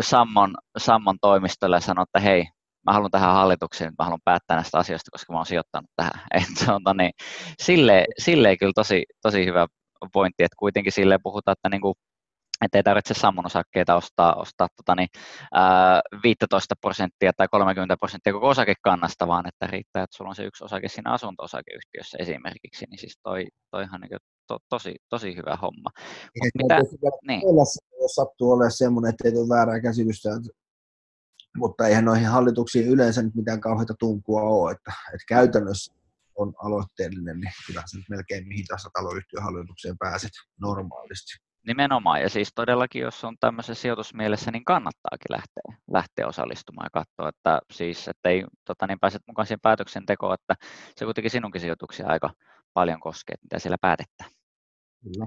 Sammon, 0.00 0.54
Sammon 0.78 1.18
toimistolle 1.20 1.76
ja 1.76 1.80
sanoa, 1.80 2.02
että 2.02 2.20
hei, 2.20 2.48
mä 2.86 2.92
haluan 2.92 3.10
tähän 3.10 3.32
hallitukseen, 3.32 3.92
mä 3.98 4.04
haluan 4.04 4.20
päättää 4.24 4.56
näistä 4.56 4.78
asioista, 4.78 5.10
koska 5.10 5.32
mä 5.32 5.38
oon 5.38 5.46
sijoittanut 5.46 5.90
tähän. 5.96 6.20
Et, 6.34 6.66
tuota, 6.66 6.94
niin, 6.94 7.12
sille, 7.62 8.04
sille 8.18 8.56
kyllä 8.56 8.72
tosi, 8.74 9.04
tosi 9.22 9.46
hyvä 9.46 9.66
pointti, 10.12 10.44
että 10.44 10.56
kuitenkin 10.58 10.92
sille 10.92 11.18
puhutaan, 11.22 11.52
että 11.52 11.68
niin 11.68 11.80
kuin, 11.80 11.94
että 12.64 12.78
ei 12.78 12.82
tarvitse 12.82 13.14
sammun 13.14 13.46
osakkeita 13.46 13.96
ostaa, 13.96 14.34
ostaa 14.34 14.68
tota, 14.76 14.94
niin, 14.94 15.08
ää, 15.52 16.00
15 16.22 16.74
prosenttia 16.80 17.32
tai 17.36 17.46
30 17.50 17.96
prosenttia 17.96 18.32
koko 18.32 18.48
osakekannasta, 18.48 19.28
vaan 19.28 19.48
että 19.48 19.66
riittää, 19.66 20.02
että 20.02 20.16
sulla 20.16 20.28
on 20.28 20.36
se 20.36 20.44
yksi 20.44 20.64
osake 20.64 20.88
siinä 20.88 21.12
asunto-osakeyhtiössä 21.12 22.18
esimerkiksi, 22.20 22.84
niin 22.90 22.98
siis 22.98 23.18
toi, 23.22 23.46
toihan 23.70 24.00
niin 24.00 24.18
to, 24.46 24.58
tosi, 24.68 24.96
tosi 25.08 25.36
hyvä 25.36 25.58
homma. 25.62 25.90
Mut 26.42 26.62
mitä, 26.62 26.80
niin. 27.28 27.42
Jos 28.00 28.14
sattuu 28.14 28.52
olemaan 28.52 28.72
semmoinen, 28.72 29.10
ettei 29.10 29.32
tule 29.32 29.48
väärää 29.48 29.80
käsitystä, 29.80 30.28
mutta 31.56 31.86
eihän 31.86 32.04
noihin 32.04 32.28
hallituksiin 32.28 32.88
yleensä 32.88 33.22
nyt 33.22 33.34
mitään 33.34 33.60
kauheita 33.60 33.94
tunkua 33.98 34.42
ole, 34.42 34.72
että, 34.72 34.92
että 35.06 35.24
käytännössä 35.28 35.94
on 36.36 36.54
aloitteellinen, 36.62 37.40
niin 37.40 37.52
kyllä 37.66 37.80
sä 37.80 37.98
melkein 38.10 38.48
mihin 38.48 38.66
tahansa 38.66 38.90
taloyhtiön 38.92 39.42
hallitukseen 39.42 39.98
pääset 39.98 40.30
normaalisti. 40.60 41.46
Nimenomaan, 41.66 42.22
ja 42.22 42.28
siis 42.28 42.50
todellakin, 42.54 43.02
jos 43.02 43.24
on 43.24 43.36
tämmöisessä 43.40 43.82
sijoitusmielessä, 43.82 44.50
niin 44.50 44.64
kannattaakin 44.64 45.30
lähteä, 45.30 45.78
lähteä 45.90 46.26
osallistumaan 46.26 46.86
ja 46.86 47.00
katsoa, 47.02 47.28
että 47.28 47.60
siis, 47.72 48.08
että 48.08 48.28
ei 48.28 48.44
tota, 48.64 48.86
niin 48.86 49.00
pääset 49.00 49.22
mukaan 49.26 49.46
siihen 49.46 49.60
päätöksentekoon, 49.60 50.34
että 50.34 50.54
se 50.96 51.04
kuitenkin 51.04 51.30
sinunkin 51.30 51.60
sijoituksia 51.60 52.06
aika 52.06 52.30
paljon 52.74 53.00
koskee, 53.00 53.36
mitä 53.42 53.58
siellä 53.58 53.76
päätetään. 53.80 54.30
Kyllä. 55.02 55.26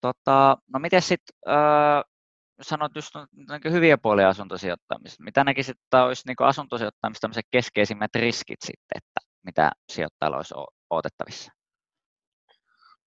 Tota, 0.00 0.56
no 0.72 0.78
miten 0.78 1.02
sitten, 1.02 1.36
äh, 1.48 2.13
sanot 2.62 2.92
just 2.94 3.10
niin 3.32 3.72
hyviä 3.72 3.98
puolia 3.98 4.28
asuntosijoittamista, 4.28 5.24
mitä 5.24 5.44
näkisit, 5.44 5.76
että 5.84 6.04
olisi 6.04 6.22
niin 6.26 6.36
asuntosijoittamista 6.38 7.40
keskeisimmät 7.50 8.14
riskit 8.14 8.62
sitten, 8.62 8.96
että 8.96 9.20
mitä 9.46 9.70
sijoittajalla 9.92 10.36
olisi 10.36 10.54
odotettavissa? 10.90 11.52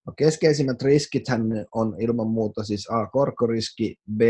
No 0.08 0.13
keskeisimmät 0.18 0.82
riskithän 0.82 1.42
on 1.75 1.96
ilman 2.01 2.27
muuta 2.27 2.63
siis 2.63 2.89
A, 2.92 3.08
korkoriski, 3.08 3.96
B, 4.18 4.22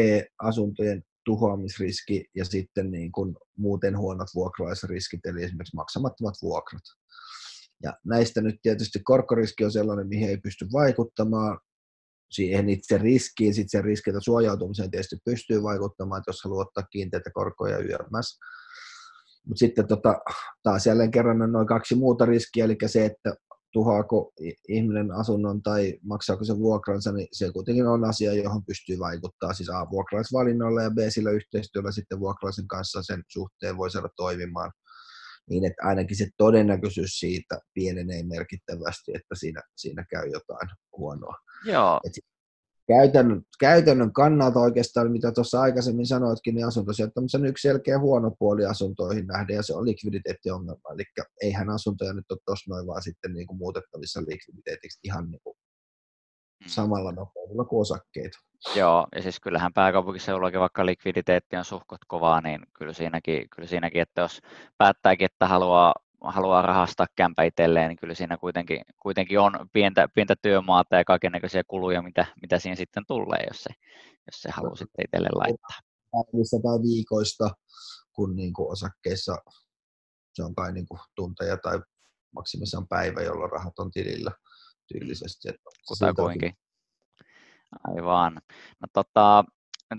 asuntojen 0.42 1.04
tuhoamisriski 1.26 2.26
ja 2.36 2.46
sitten 2.46 2.92
niin 2.92 3.12
kuin 3.12 3.36
muuten 3.58 3.98
huonot 3.98 4.28
vuokralaisriskit, 4.36 5.26
eli 5.26 5.44
esimerkiksi 5.44 5.76
maksamattomat 5.76 6.36
vuokrat. 6.42 6.84
Ja 7.84 7.94
näistä 8.06 8.42
nyt 8.42 8.56
tietysti 8.62 9.00
korkoriski 9.04 9.66
on 9.66 9.72
sellainen, 9.72 10.08
mihin 10.08 10.30
ei 10.30 10.38
pysty 10.38 10.66
vaikuttamaan. 10.74 11.60
Siihen 12.32 12.70
itse 12.70 12.98
riskiin, 12.98 13.54
sitten 13.54 13.70
sen 13.70 13.84
riskiltä 13.84 14.20
suojautumiseen 14.22 14.92
tietysti 14.92 15.16
pystyy 15.26 15.64
vaikuttamaan, 15.64 16.20
että 16.20 16.30
jos 16.30 16.44
haluaa 16.44 16.62
ottaa 16.62 16.84
kiinteitä 16.84 17.30
korkoja 17.34 17.78
YMS. 17.78 18.40
Mutta 19.46 19.60
sitten 19.60 19.88
tota, 19.88 20.20
taas 20.64 20.86
jälleen 20.86 21.12
kerran 21.12 21.42
on 21.42 21.52
noin 21.52 21.68
kaksi 21.68 21.96
muuta 21.96 22.26
riskiä, 22.26 22.66
eli 22.66 22.78
se, 22.86 23.06
että 23.06 23.36
tuhoako 23.74 24.34
ihminen 24.70 25.12
asunnon 25.12 25.64
tai 25.64 26.00
maksaako 26.04 26.44
se 26.44 26.58
vuokransa, 26.58 27.12
niin 27.12 27.28
se 27.32 27.52
kuitenkin 27.52 27.88
on 27.88 28.06
asia, 28.06 28.34
johon 28.34 28.66
pystyy 28.66 29.00
vaikuttaa. 29.00 29.54
Siis 29.54 29.70
A, 29.70 29.90
vuokralaisvalinnoilla 29.92 30.82
ja 30.82 30.90
B, 30.90 30.98
sillä 31.10 31.32
yhteistyöllä 31.32 31.92
sitten 31.92 32.20
vuokralaisen 32.20 32.68
kanssa 32.68 33.04
sen 33.04 33.24
suhteen 33.28 33.78
voi 33.78 33.92
saada 33.92 34.10
toimimaan 34.16 34.72
niin, 35.50 35.66
että 35.66 35.88
ainakin 35.88 36.18
se 36.18 36.28
todennäköisyys 36.38 37.20
siitä 37.20 37.60
pienenee 37.74 38.24
merkittävästi, 38.24 39.12
että 39.16 39.36
siinä, 39.36 39.62
siinä 39.76 40.06
käy 40.10 40.28
jotain 40.28 40.70
huonoa. 40.98 41.36
Joo. 41.66 42.00
Et 42.06 42.14
käytännön, 42.88 43.42
käytännön 43.60 44.14
kannalta 44.14 44.60
oikeastaan, 44.60 45.12
mitä 45.12 45.32
tuossa 45.32 45.62
aikaisemmin 45.62 46.08
sanoitkin, 46.08 46.56
niin 46.56 46.68
asuntosijoittamisen 46.68 47.46
yksi 47.46 47.68
selkeä 47.68 48.00
huono 48.00 48.32
puoli 48.40 48.66
asuntoihin 48.66 49.28
nähden, 49.28 49.56
ja 49.56 49.64
se 49.64 49.74
on 49.74 49.86
likviditeettiongelma. 49.86 50.94
Eli 50.94 51.04
eihän 51.42 51.70
asuntoja 51.70 52.14
nyt 52.14 52.32
ole 52.32 52.40
tuossa 52.46 52.72
noin 52.74 52.88
vaan 52.88 53.02
sitten 53.02 53.34
niin 53.34 53.48
kuin 53.48 53.58
muutettavissa 53.58 54.22
likviditeetiksi 54.22 55.00
ihan 55.04 55.32
niin 55.32 55.42
kuin 55.44 55.56
mm. 56.64 56.68
samalla 56.68 57.12
nopeudella 57.12 57.66
kuin 57.66 57.82
osakkeita. 57.82 58.38
Joo, 58.76 59.08
ja 59.16 59.22
siis 59.22 59.40
kyllähän 59.40 59.74
pääkaupunkiseudullakin 59.74 60.60
vaikka 60.60 60.86
likviditeetti 60.86 61.58
on 61.58 61.66
suhkot 61.66 62.02
kovaa, 62.08 62.42
niin 62.42 62.62
kyllä 62.74 62.94
siinäkin, 62.94 63.50
kyllä 63.56 63.68
siinäkin 63.68 64.02
että 64.02 64.22
jos 64.22 64.42
päättääkin, 64.78 65.26
että 65.26 65.48
haluaa 65.48 65.94
haluaa 66.22 66.62
rahastaa 66.62 67.06
kämpä 67.16 67.44
itselleen, 67.44 67.90
niin 67.90 67.98
kyllä 67.98 68.14
siinä 68.14 68.38
kuitenkin, 68.38 68.82
kuitenkin 69.02 69.40
on 69.40 69.52
pientä, 69.74 70.08
pientä 70.14 70.36
työmaata 70.42 70.96
ja 70.96 71.04
kaikenlaisia 71.06 71.64
kuluja, 71.68 72.02
mitä, 72.02 72.26
mitä 72.42 72.60
siinä 72.60 72.76
sitten 72.76 73.04
tulee, 73.08 73.44
jos 73.48 73.64
se, 73.64 73.70
jos 74.28 74.42
se 74.42 74.52
haluaa 74.52 74.76
sitten 74.76 75.06
itselleen 75.06 75.38
laittaa. 75.38 75.80
Päivistä 76.12 76.58
tai 76.64 76.78
viikoista, 76.84 77.50
kun 78.14 78.36
niin 78.36 78.54
kuin 78.54 78.72
osakkeissa 78.72 79.38
se 80.34 80.44
on 80.44 80.56
kai 80.56 80.74
niin 80.74 80.88
kuin 80.88 81.00
tunteja 81.16 81.58
tai 81.58 81.80
maksimissaan 82.32 82.88
päivä, 82.88 83.22
jolloin 83.22 83.52
rahat 83.52 83.80
on 83.80 83.92
tilillä 83.92 84.32
tyylisesti. 84.88 85.48
Kutakuinkin. 85.88 86.54
Aivan. 87.84 88.34
No, 88.82 88.88
tota, 88.94 89.44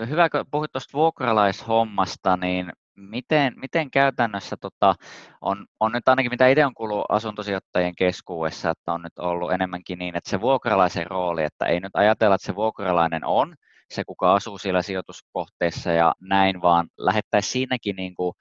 hyvä, 0.09 0.31
kun 0.31 0.45
puhuit 0.51 0.73
tuosta 0.73 0.99
vuokralaishommasta, 0.99 2.37
niin 2.37 2.73
miten, 3.01 3.53
miten 3.57 3.91
käytännössä 3.91 4.57
tota, 4.61 4.95
on, 5.41 5.67
on 5.81 5.93
nyt 5.93 6.09
ainakin 6.09 6.33
mitä 6.33 6.49
itse 6.49 6.67
on 6.67 6.75
kuullut 6.75 7.07
asuntosijoittajien 7.09 7.97
keskuudessa, 7.97 8.71
että 8.71 8.93
on 8.93 9.03
nyt 9.03 9.19
ollut 9.19 9.53
enemmänkin 9.53 9.99
niin, 9.99 10.17
että 10.17 10.31
se 10.31 10.41
vuokralaisen 10.41 11.07
rooli, 11.07 11.43
että 11.43 11.67
ei 11.67 11.81
nyt 11.81 11.97
ajatella, 11.97 12.35
että 12.35 12.47
se 12.47 12.55
vuokralainen 12.55 13.25
on 13.25 13.55
se, 13.91 14.05
kuka 14.05 14.35
asuu 14.35 14.59
siellä 14.59 14.83
sijoituskohteessa 14.83 15.91
ja 15.91 16.15
näin, 16.21 16.63
vaan 16.63 16.89
lähettäisiin 16.99 17.53
siinäkin 17.53 17.97
niin 17.97 18.15
kuin 18.15 18.33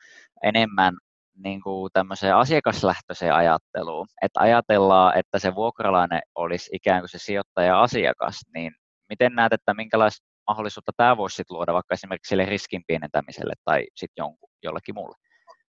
enemmän 0.43 0.97
niin 1.43 1.61
kuin 1.61 1.89
tämmöiseen 1.93 2.35
asiakaslähtöiseen 2.35 3.33
ajatteluun, 3.33 4.07
että 4.21 4.39
ajatellaan, 4.39 5.17
että 5.17 5.39
se 5.39 5.55
vuokralainen 5.55 6.21
olisi 6.35 6.69
ikään 6.73 7.01
kuin 7.01 7.09
se 7.09 7.17
sijoittaja-asiakas, 7.17 8.41
niin 8.53 8.71
miten 9.09 9.35
näet, 9.35 9.53
että 9.53 9.73
minkälaista 9.73 10.27
mahdollisuutta 10.47 10.91
tämä 10.97 11.17
voisi 11.17 11.35
sit 11.35 11.51
luoda 11.51 11.73
vaikka 11.73 11.93
esimerkiksi 11.93 12.29
sille 12.29 12.45
riskin 12.45 12.83
pienentämiselle 12.87 13.53
tai 13.65 13.87
sitten 13.95 14.25
jollekin 14.63 14.95
muulle? 14.95 15.15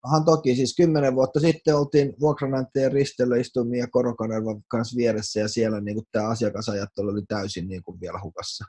Onhan 0.06 0.26
toki, 0.26 0.56
siis 0.56 0.76
kymmenen 0.76 1.16
vuotta 1.16 1.40
sitten 1.40 1.76
oltiin 1.76 2.14
vuokranantajien 2.20 2.92
ristellä 2.92 3.38
istumia 3.38 3.88
Korokanervan 3.88 4.64
kanssa 4.68 4.98
vieressä 4.98 5.40
ja 5.40 5.48
siellä 5.48 5.82
niin 5.82 6.02
tämä 6.12 6.30
asiakasajattelu 6.30 7.10
oli 7.10 7.22
täysin 7.28 7.68
niin 7.68 7.84
kuin 7.84 8.02
vielä 8.02 8.20
hukassa. 8.24 8.66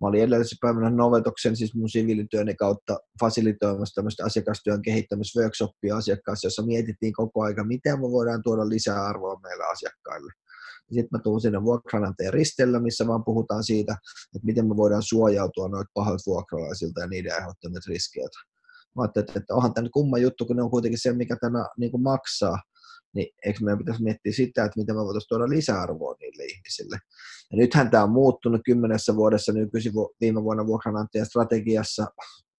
Mä 0.00 0.08
olin 0.08 0.22
edellisessä 0.22 0.56
päivänä 0.60 0.90
Novetoksen, 0.90 1.56
siis 1.56 1.74
mun 1.74 1.88
siviilityöni 1.88 2.54
kautta 2.54 2.98
fasilitoimassa 3.20 3.94
tämmöistä 3.94 4.24
asiakastyön 4.24 4.82
kehittämisworkshoppia 4.82 5.96
asiakkaassa, 5.96 6.46
jossa 6.46 6.62
mietittiin 6.62 7.12
koko 7.12 7.42
aika, 7.42 7.64
miten 7.64 8.00
me 8.00 8.10
voidaan 8.10 8.42
tuoda 8.42 8.68
lisää 8.68 9.04
arvoa 9.04 9.40
meille 9.42 9.64
asiakkaille. 9.64 10.32
Sitten 10.92 11.08
mä 11.12 11.18
tuun 11.18 11.40
sinne 11.40 11.62
vuokranantajan 11.62 12.32
ristellä, 12.32 12.80
missä 12.80 13.06
vaan 13.06 13.24
puhutaan 13.24 13.64
siitä, 13.64 13.92
että 14.34 14.46
miten 14.46 14.68
me 14.68 14.76
voidaan 14.76 15.02
suojautua 15.02 15.68
noita 15.68 15.90
pahoilta 15.94 16.22
vuokralaisilta 16.26 17.00
ja 17.00 17.06
niiden 17.06 17.34
aiheuttamilta 17.34 17.86
riskeiltä. 17.88 18.38
Mä 18.96 19.02
ajattelin, 19.02 19.28
että, 19.36 19.54
onhan 19.54 19.74
tämä 19.74 19.88
kumma 19.92 20.18
juttu, 20.18 20.46
kun 20.46 20.56
ne 20.56 20.62
on 20.62 20.70
kuitenkin 20.70 20.98
se, 20.98 21.12
mikä 21.12 21.36
tämä 21.40 21.66
niin 21.78 22.02
maksaa, 22.02 22.58
niin 23.14 23.26
eikö 23.46 23.58
meidän 23.64 23.78
pitäisi 23.78 24.02
miettiä 24.02 24.32
sitä, 24.32 24.64
että 24.64 24.80
miten 24.80 24.96
me 24.96 25.04
voitaisiin 25.04 25.28
tuoda 25.28 25.48
lisäarvoa 25.48 26.16
niille 26.20 26.44
ihmisille. 26.44 26.98
Ja 27.50 27.56
nythän 27.56 27.90
tämä 27.90 28.04
on 28.04 28.10
muuttunut 28.10 28.60
kymmenessä 28.64 29.16
vuodessa 29.16 29.52
nykyisin 29.52 29.92
viime 30.20 30.42
vuonna 30.42 30.66
vuokranantajan 30.66 31.26
strategiassa 31.26 32.06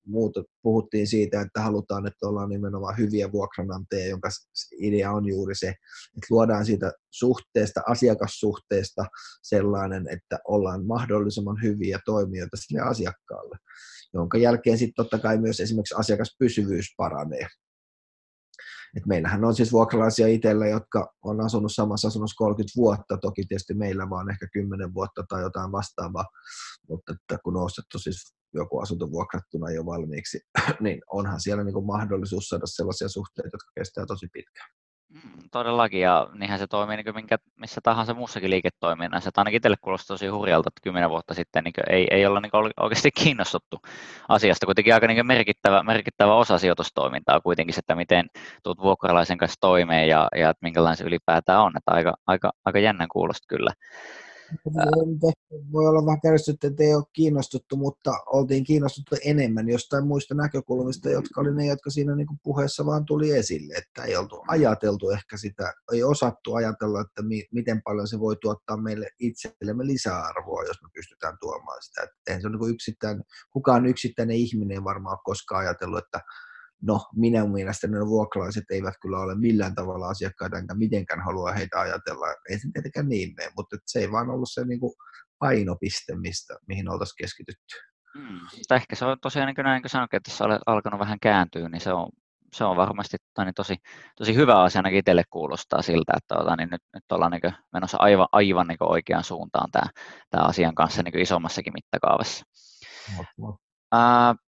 muuta, 0.05 0.43
puhuttiin 0.61 1.07
siitä, 1.07 1.41
että 1.41 1.61
halutaan, 1.61 2.07
että 2.07 2.27
ollaan 2.27 2.49
nimenomaan 2.49 2.97
hyviä 2.97 3.31
vuokranantajia, 3.31 4.07
jonka 4.07 4.29
idea 4.79 5.11
on 5.11 5.27
juuri 5.27 5.55
se, 5.55 5.67
että 5.67 6.27
luodaan 6.29 6.65
siitä 6.65 6.91
suhteesta, 7.11 7.81
asiakassuhteesta 7.87 9.05
sellainen, 9.43 10.07
että 10.09 10.39
ollaan 10.47 10.85
mahdollisimman 10.85 11.61
hyviä 11.63 11.99
toimijoita 12.05 12.57
sille 12.57 12.81
asiakkaalle, 12.81 13.57
jonka 14.13 14.37
jälkeen 14.37 14.77
sitten 14.77 14.95
totta 14.95 15.19
kai 15.19 15.37
myös 15.37 15.59
esimerkiksi 15.59 15.95
asiakaspysyvyys 15.97 16.85
paranee. 16.97 17.47
Et 18.97 19.05
meillähän 19.05 19.45
on 19.45 19.55
siis 19.55 19.71
vuokralaisia 19.71 20.27
itsellä, 20.27 20.67
jotka 20.67 21.13
on 21.23 21.41
asunut 21.41 21.71
samassa 21.75 22.07
asunnossa 22.07 22.37
30 22.37 22.73
vuotta, 22.75 23.17
toki 23.17 23.45
tietysti 23.45 23.73
meillä 23.73 24.09
vaan 24.09 24.31
ehkä 24.31 24.47
10 24.53 24.93
vuotta 24.93 25.23
tai 25.29 25.41
jotain 25.41 25.71
vastaavaa, 25.71 26.25
mutta 26.89 27.13
että 27.13 27.37
kun 27.43 27.57
on 27.57 27.63
ostettu 27.63 27.99
siis 27.99 28.35
joku 28.53 28.79
asunto 28.79 29.11
vuokrattuna 29.11 29.71
jo 29.71 29.85
valmiiksi, 29.85 30.39
niin 30.79 31.01
onhan 31.11 31.39
siellä 31.39 31.63
niin 31.63 31.73
kuin 31.73 31.85
mahdollisuus 31.85 32.49
saada 32.49 32.65
sellaisia 32.65 33.09
suhteita, 33.09 33.49
jotka 33.53 33.71
kestää 33.75 34.05
tosi 34.05 34.27
pitkään. 34.33 34.69
Mm, 35.13 35.49
todellakin, 35.51 36.01
ja 36.01 36.27
niinhän 36.33 36.59
se 36.59 36.67
toimii 36.67 36.97
niin 36.97 37.15
minkä, 37.15 37.37
missä 37.59 37.81
tahansa 37.83 38.13
muussakin 38.13 38.49
liiketoiminnassa. 38.49 39.29
Että 39.29 39.41
ainakin 39.41 39.57
itselle 39.57 39.77
kuulostaa 39.81 40.13
tosi 40.13 40.27
hurjalta, 40.27 40.67
että 40.69 40.81
kymmenen 40.83 41.09
vuotta 41.09 41.33
sitten 41.33 41.63
niin 41.63 41.73
ei, 41.89 42.07
ei 42.11 42.25
olla 42.25 42.39
niin 42.39 42.51
oikeasti 42.79 43.11
kiinnostuttu 43.11 43.79
asiasta. 44.29 44.65
Kuitenkin 44.65 44.93
aika 44.93 45.07
niin 45.07 45.25
merkittävä, 45.25 45.83
merkittävä 45.83 46.35
osa 46.35 46.57
sijoitustoimintaa 46.57 47.41
kuitenkin, 47.41 47.79
että 47.79 47.95
miten 47.95 48.25
tuut 48.63 48.81
vuokralaisen 48.81 49.37
kanssa 49.37 49.57
toimeen 49.61 50.07
ja, 50.07 50.27
ja 50.35 50.49
että 50.49 50.65
minkälainen 50.65 50.97
se 50.97 51.03
ylipäätään 51.03 51.61
on. 51.61 51.77
Että 51.77 51.91
aika, 51.91 52.13
aika, 52.27 52.51
aika 52.65 52.79
jännän 52.79 53.07
kuulosta 53.07 53.45
kyllä. 53.47 53.73
Voi 55.71 55.87
olla 55.87 56.05
vähän 56.05 56.21
kärsistytty, 56.21 56.67
että 56.67 56.83
ei 56.83 56.95
ole 56.95 57.03
kiinnostuttu, 57.13 57.77
mutta 57.77 58.11
oltiin 58.25 58.63
kiinnostuttu 58.63 59.15
enemmän 59.25 59.69
jostain 59.69 60.07
muista 60.07 60.35
näkökulmista, 60.35 61.09
jotka 61.09 61.41
oli 61.41 61.55
ne, 61.55 61.65
jotka 61.65 61.89
siinä 61.89 62.15
niin 62.15 62.27
puheessa 62.43 62.85
vaan 62.85 63.05
tuli 63.05 63.31
esille. 63.31 63.73
Että 63.73 64.03
ei 64.03 64.15
oltu 64.15 64.43
ajateltu 64.47 65.09
ehkä 65.09 65.37
sitä, 65.37 65.73
ei 65.93 66.03
osattu 66.03 66.53
ajatella, 66.53 67.01
että 67.01 67.21
mi- 67.21 67.47
miten 67.51 67.81
paljon 67.81 68.07
se 68.07 68.19
voi 68.19 68.35
tuottaa 68.41 68.77
meille 68.77 69.09
itsellemme 69.19 69.85
lisäarvoa, 69.85 70.63
jos 70.63 70.81
me 70.81 70.89
pystytään 70.93 71.37
tuomaan 71.39 71.81
sitä. 71.81 72.03
Että 72.03 72.41
se 72.41 72.47
ole 72.47 72.57
niin 72.57 72.73
yksittäin, 72.73 73.23
kukaan 73.53 73.85
yksittäinen 73.85 74.35
ihminen 74.35 74.77
ei 74.77 74.83
varmaan 74.83 75.13
ole 75.13 75.21
koskaan 75.23 75.61
ajatellut, 75.61 75.99
että 75.99 76.21
no 76.87 76.99
minä 77.15 77.47
mielestäni 77.47 77.93
ne 77.93 78.05
vuokralaiset 78.05 78.63
eivät 78.71 78.93
kyllä 79.01 79.19
ole 79.19 79.35
millään 79.35 79.75
tavalla 79.75 80.07
asiakkaita, 80.07 80.57
enkä 80.57 80.73
mitenkään 80.73 81.25
halua 81.25 81.51
heitä 81.51 81.79
ajatella. 81.79 82.25
Ei 82.49 82.59
se 82.59 82.67
tietenkään 82.73 83.09
niin 83.09 83.33
mene, 83.37 83.51
mutta 83.57 83.77
se 83.85 83.99
ei 83.99 84.11
vaan 84.11 84.29
ollut 84.29 84.49
se 84.51 84.65
niin 84.65 84.79
kuin 84.79 84.93
painopiste, 85.39 86.15
mistä, 86.15 86.53
mihin 86.67 86.89
oltaisiin 86.89 87.15
keskitytty. 87.17 87.75
Hmm. 88.17 88.39
Ehkä 88.71 88.95
se 88.95 89.05
on 89.05 89.17
tosiaan 89.21 89.47
niin 89.47 89.55
kuin 89.55 89.65
näin, 89.65 89.81
kun 89.81 89.89
sanoin, 89.89 90.07
että 90.11 90.29
tässä 90.29 90.45
on 90.45 90.59
alkanut 90.65 90.99
vähän 90.99 91.17
kääntyä, 91.21 91.69
niin 91.69 91.81
se 91.81 91.93
on, 91.93 92.09
se 92.53 92.63
on 92.63 92.77
varmasti 92.77 93.17
tota, 93.17 93.45
niin 93.45 93.53
tosi, 93.53 93.75
tosi 94.15 94.35
hyvä 94.35 94.61
asia, 94.61 94.79
ainakin 94.79 94.99
itselle 94.99 95.23
kuulostaa 95.29 95.81
siltä, 95.81 96.13
että 96.17 96.35
tota, 96.35 96.55
niin 96.55 96.69
nyt, 96.69 96.81
nyt 96.93 97.03
ollaan 97.11 97.31
niin 97.31 97.53
menossa 97.73 97.97
aivan, 97.99 98.27
aivan 98.31 98.67
niin 98.67 98.77
oikeaan 98.79 99.23
suuntaan 99.23 99.71
tämä, 99.71 99.85
tämä 100.29 100.43
asian 100.43 100.75
kanssa 100.75 101.03
niin 101.03 101.19
isommassakin 101.19 101.73
mittakaavassa. 101.73 102.45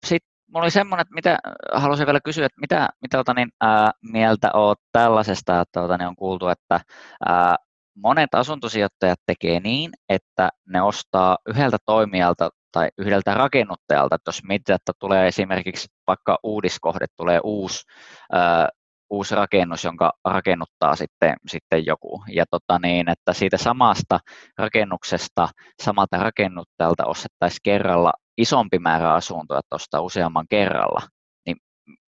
Sitten 0.06 0.33
mulla 0.54 0.64
oli 0.64 0.72
semmoinen, 0.72 1.02
että 1.02 1.16
mitä, 1.16 1.38
haluaisin 1.74 2.06
vielä 2.06 2.20
kysyä, 2.22 2.46
että 2.46 2.62
mitä, 2.62 2.90
mitä 3.02 3.20
ota, 3.20 3.34
niin, 3.34 3.50
ää, 3.62 3.92
mieltä 4.02 4.52
olet 4.54 4.80
tällaisesta, 4.92 5.62
että 5.62 5.82
ota, 5.82 5.98
niin 5.98 6.08
on 6.08 6.16
kuultu, 6.16 6.48
että 6.48 6.80
ää, 7.26 7.56
monet 7.96 8.36
asuntosijoittajat 8.36 9.20
tekee 9.26 9.60
niin, 9.60 9.92
että 10.10 10.50
ne 10.68 10.82
ostaa 10.82 11.38
yhdeltä 11.48 11.78
toimijalta 11.86 12.50
tai 12.72 12.90
yhdeltä 12.98 13.34
rakennuttajalta, 13.34 14.16
että 14.16 14.30
jos 14.30 14.44
mietitään, 14.48 14.76
että 14.76 14.92
tulee 15.00 15.28
esimerkiksi 15.28 15.88
vaikka 16.08 16.40
uudiskohde, 16.44 17.06
tulee 17.18 17.40
uusi, 17.44 17.84
ää, 18.32 18.70
uusi 19.10 19.36
rakennus, 19.36 19.84
jonka 19.84 20.14
rakennuttaa 20.26 20.96
sitten, 20.96 21.36
sitten 21.48 21.86
joku. 21.86 22.24
Ja 22.32 22.46
tota 22.52 22.80
niin, 22.80 23.10
että 23.10 23.34
siitä 23.34 23.58
samasta 23.58 24.20
rakennuksesta, 24.58 25.50
samalta 25.84 26.18
rakennuttajalta 26.18 27.06
ostettaisiin 27.06 27.60
kerralla 27.64 28.12
isompi 28.38 28.80
määrä 28.80 29.14
asuntoja, 29.14 29.60
että 29.60 29.76
ostaa 29.76 30.02
useamman 30.02 30.48
kerralla, 30.50 31.08
niin 31.46 31.58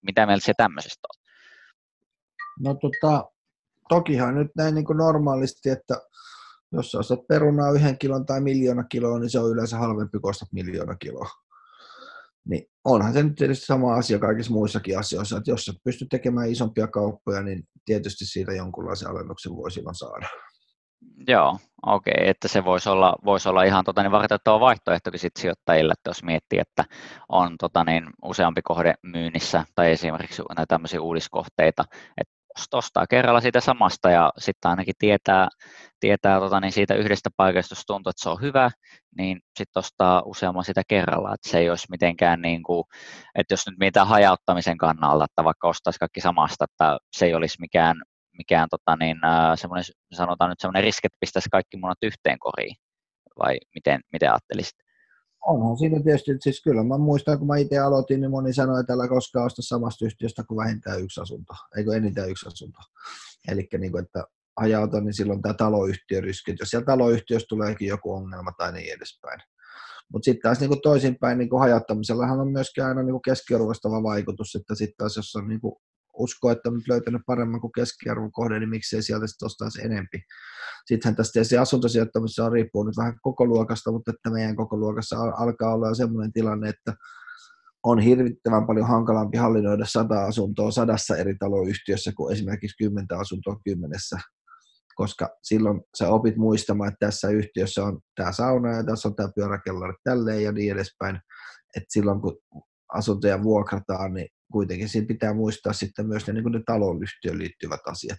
mitä 0.02 0.26
mieltä 0.26 0.44
se 0.44 0.52
tämmöisestä 0.56 1.08
on? 1.14 1.24
No 2.60 2.74
tota, 2.74 3.24
tokihan 3.88 4.34
nyt 4.34 4.50
näin 4.56 4.74
niin 4.74 4.84
kuin 4.84 4.96
normaalisti, 4.96 5.70
että 5.70 5.94
jos 6.72 6.90
sä 6.90 6.98
ostat 6.98 7.26
perunaa 7.28 7.70
yhden 7.70 7.98
kilon 7.98 8.26
tai 8.26 8.40
miljoona 8.40 8.84
kiloa, 8.84 9.18
niin 9.18 9.30
se 9.30 9.38
on 9.38 9.50
yleensä 9.50 9.78
halvempi 9.78 10.18
kuin 10.18 10.30
ostat 10.30 10.52
miljoona 10.52 10.96
kiloa. 10.96 11.28
Niin 12.48 12.70
onhan 12.84 13.12
se 13.12 13.22
nyt 13.22 13.34
tietysti 13.34 13.66
sama 13.66 13.94
asia 13.94 14.18
kaikissa 14.18 14.52
muissakin 14.52 14.98
asioissa, 14.98 15.36
että 15.36 15.50
jos 15.50 15.64
sä 15.64 15.72
pystyt 15.84 16.08
tekemään 16.08 16.50
isompia 16.50 16.86
kauppoja, 16.86 17.42
niin 17.42 17.68
tietysti 17.84 18.26
siitä 18.26 18.52
jonkunlaisen 18.52 19.08
alennuksen 19.08 19.56
voi 19.56 19.70
silloin 19.70 19.94
saada. 19.94 20.28
Joo, 21.28 21.58
okei, 21.86 22.14
okay, 22.16 22.28
että 22.28 22.48
se 22.48 22.64
voisi 22.64 22.88
olla, 22.88 23.16
voisi 23.24 23.48
olla 23.48 23.62
ihan 23.62 23.84
tota, 23.84 24.02
niin 24.02 24.12
vartettava 24.12 24.60
vaihtoehtokin 24.60 25.20
sit 25.20 25.36
sijoittajille, 25.36 25.92
että 25.92 26.10
jos 26.10 26.22
miettii, 26.22 26.58
että 26.58 26.84
on 27.28 27.56
tota, 27.58 27.84
niin, 27.84 28.06
useampi 28.24 28.62
kohde 28.62 28.94
myynnissä 29.02 29.64
tai 29.74 29.90
esimerkiksi 29.90 30.42
näitä 30.56 30.66
tämmöisiä 30.66 31.00
uudiskohteita, 31.00 31.84
että 32.16 32.34
ostaa 32.72 33.06
kerralla 33.06 33.40
siitä 33.40 33.60
samasta 33.60 34.10
ja 34.10 34.32
sitten 34.38 34.70
ainakin 34.70 34.94
tietää, 34.98 35.48
tietää 36.00 36.40
tota, 36.40 36.60
niin 36.60 36.72
siitä 36.72 36.94
yhdestä 36.94 37.30
paikasta, 37.36 37.72
jos 37.72 37.86
tuntuu, 37.86 38.10
että 38.10 38.22
se 38.22 38.28
on 38.28 38.40
hyvä, 38.40 38.70
niin 39.18 39.40
sitten 39.58 39.80
ostaa 39.80 40.22
useamman 40.24 40.64
sitä 40.64 40.82
kerralla, 40.88 41.34
että 41.34 41.48
se 41.48 41.58
ei 41.58 41.70
olisi 41.70 41.86
mitenkään 41.90 42.42
niin 42.42 42.62
kuin, 42.62 42.84
että 43.34 43.52
jos 43.52 43.66
nyt 43.66 43.78
mietitään 43.78 44.06
hajauttamisen 44.06 44.78
kannalta, 44.78 45.24
että 45.24 45.44
vaikka 45.44 45.68
ostaisi 45.68 45.98
kaikki 45.98 46.20
samasta, 46.20 46.64
että 46.64 46.98
se 47.12 47.26
ei 47.26 47.34
olisi 47.34 47.60
mikään 47.60 47.96
mikään 48.38 48.68
tota, 48.70 48.96
niin, 48.96 49.16
semmoinen, 49.54 49.84
sanotaan 50.12 50.50
nyt 50.50 50.60
semmoinen 50.60 50.84
riski, 50.84 51.06
että 51.06 51.16
pistäisi 51.20 51.48
kaikki 51.50 51.76
munat 51.76 51.98
yhteen 52.02 52.38
koriin, 52.38 52.76
vai 53.38 53.58
miten, 53.74 54.00
miten 54.12 54.30
ajattelisit? 54.30 54.74
Onhan 55.46 55.76
siinä 55.76 56.02
tietysti, 56.02 56.32
siis 56.40 56.62
kyllä 56.62 56.82
mä 56.84 56.98
muistan, 56.98 57.38
kun 57.38 57.46
mä 57.46 57.56
itse 57.56 57.78
aloitin, 57.78 58.20
niin 58.20 58.30
moni 58.30 58.52
sanoi, 58.52 58.80
että 58.80 58.92
älä 58.92 59.08
koskaan 59.08 59.46
osta 59.46 59.62
samasta 59.62 60.04
yhtiöstä 60.04 60.44
kuin 60.44 60.56
vähintään 60.64 61.00
yksi 61.00 61.20
asunto, 61.20 61.52
eikö 61.76 61.96
enintään 61.96 62.30
yksi 62.30 62.48
asunto. 62.48 62.78
Eli 63.48 63.68
niin 63.78 63.98
että 63.98 64.24
hajauta, 64.60 65.00
niin 65.00 65.14
silloin 65.14 65.42
tämä 65.42 65.54
taloyhtiöriski, 65.54 66.54
jos 66.60 66.70
siellä 66.70 66.86
taloyhtiössä 66.86 67.46
tuleekin 67.48 67.88
joku 67.88 68.12
ongelma 68.12 68.52
tai 68.58 68.72
niin 68.72 68.94
edespäin. 68.94 69.40
Mutta 70.12 70.24
sitten 70.24 70.42
taas 70.42 70.60
niin 70.60 70.82
toisinpäin 70.82 71.38
niin 71.38 71.60
hajauttamisellahan 71.60 72.40
on 72.40 72.52
myöskin 72.52 72.84
aina 72.84 73.02
niin 73.02 73.22
keskiarvoistava 73.24 74.02
vaikutus, 74.02 74.54
että 74.54 74.74
sitten 74.74 74.96
taas 74.98 75.16
jos 75.16 75.36
on 75.36 75.48
niin 75.48 75.60
usko, 76.18 76.50
että 76.50 76.68
on 76.68 76.74
nyt 76.74 76.88
löytänyt 76.88 77.22
paremman 77.26 77.60
kuin 77.60 77.72
keskiarvon 77.72 78.32
kohde, 78.32 78.58
niin 78.58 78.68
miksei 78.68 79.02
sieltä 79.02 79.26
sitten 79.26 79.46
ostaisi 79.46 79.84
enempi. 79.84 80.22
Sittenhän 80.86 81.16
tästä 81.16 81.32
tietysti 81.32 81.56
asuntosijoittamisessa 81.56 82.44
on 82.44 82.52
riippuu 82.52 82.84
nyt 82.84 82.96
vähän 82.96 83.14
koko 83.22 83.46
luokasta, 83.46 83.92
mutta 83.92 84.10
että 84.10 84.30
meidän 84.30 84.56
koko 84.56 84.76
luokassa 84.76 85.16
alkaa 85.36 85.74
olla 85.74 85.94
sellainen 85.94 86.32
tilanne, 86.32 86.68
että 86.68 86.94
on 87.84 87.98
hirvittävän 87.98 88.66
paljon 88.66 88.88
hankalampi 88.88 89.38
hallinnoida 89.38 89.86
sata 89.86 90.24
asuntoa 90.24 90.70
sadassa 90.70 91.16
eri 91.16 91.34
taloyhtiössä 91.38 92.12
kuin 92.16 92.32
esimerkiksi 92.32 92.84
kymmentä 92.84 93.18
asuntoa 93.18 93.56
kymmenessä, 93.64 94.16
koska 94.94 95.28
silloin 95.42 95.80
sä 95.98 96.08
opit 96.08 96.36
muistamaan, 96.36 96.88
että 96.88 97.06
tässä 97.06 97.28
yhtiössä 97.28 97.84
on 97.84 98.00
tämä 98.14 98.32
sauna 98.32 98.72
ja 98.72 98.84
tässä 98.84 99.08
on 99.08 99.16
tämä 99.16 99.28
pyöräkellari 99.34 99.94
tälleen 100.04 100.42
ja 100.42 100.52
niin 100.52 100.72
edespäin. 100.72 101.16
että 101.76 101.86
silloin 101.88 102.20
kun 102.20 102.38
asuntoja 102.94 103.42
vuokrataan, 103.42 104.14
niin 104.14 104.28
kuitenkin 104.52 104.88
siinä 104.88 105.06
pitää 105.06 105.34
muistaa 105.34 105.72
sitten 105.72 106.06
myös 106.06 106.26
ne, 106.26 106.32
niin 106.32 106.52
ne 106.52 106.62
taloyhtiöön 106.66 107.38
liittyvät 107.38 107.80
asiat. 107.86 108.18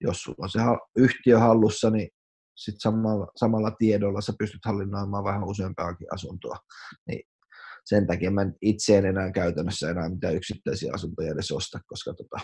Jos 0.00 0.22
sulla 0.22 0.36
on 0.38 0.50
se 0.50 0.58
yhtiö 0.96 1.38
hallussa, 1.38 1.90
niin 1.90 2.08
sit 2.56 2.74
samalla, 2.78 3.26
samalla 3.36 3.70
tiedolla 3.70 4.20
sä 4.20 4.32
pystyt 4.38 4.64
hallinnoimaan 4.64 5.24
vähän 5.24 5.44
useampaakin 5.44 6.14
asuntoa. 6.14 6.56
Niin 7.08 7.22
sen 7.84 8.06
takia 8.06 8.30
mä 8.30 8.46
itse 8.62 8.98
en 8.98 9.06
enää 9.06 9.32
käytännössä 9.32 9.90
enää 9.90 10.08
mitään 10.08 10.36
yksittäisiä 10.36 10.92
asuntoja 10.94 11.32
edes 11.32 11.52
osta, 11.52 11.80
koska 11.86 12.14
tota, 12.14 12.40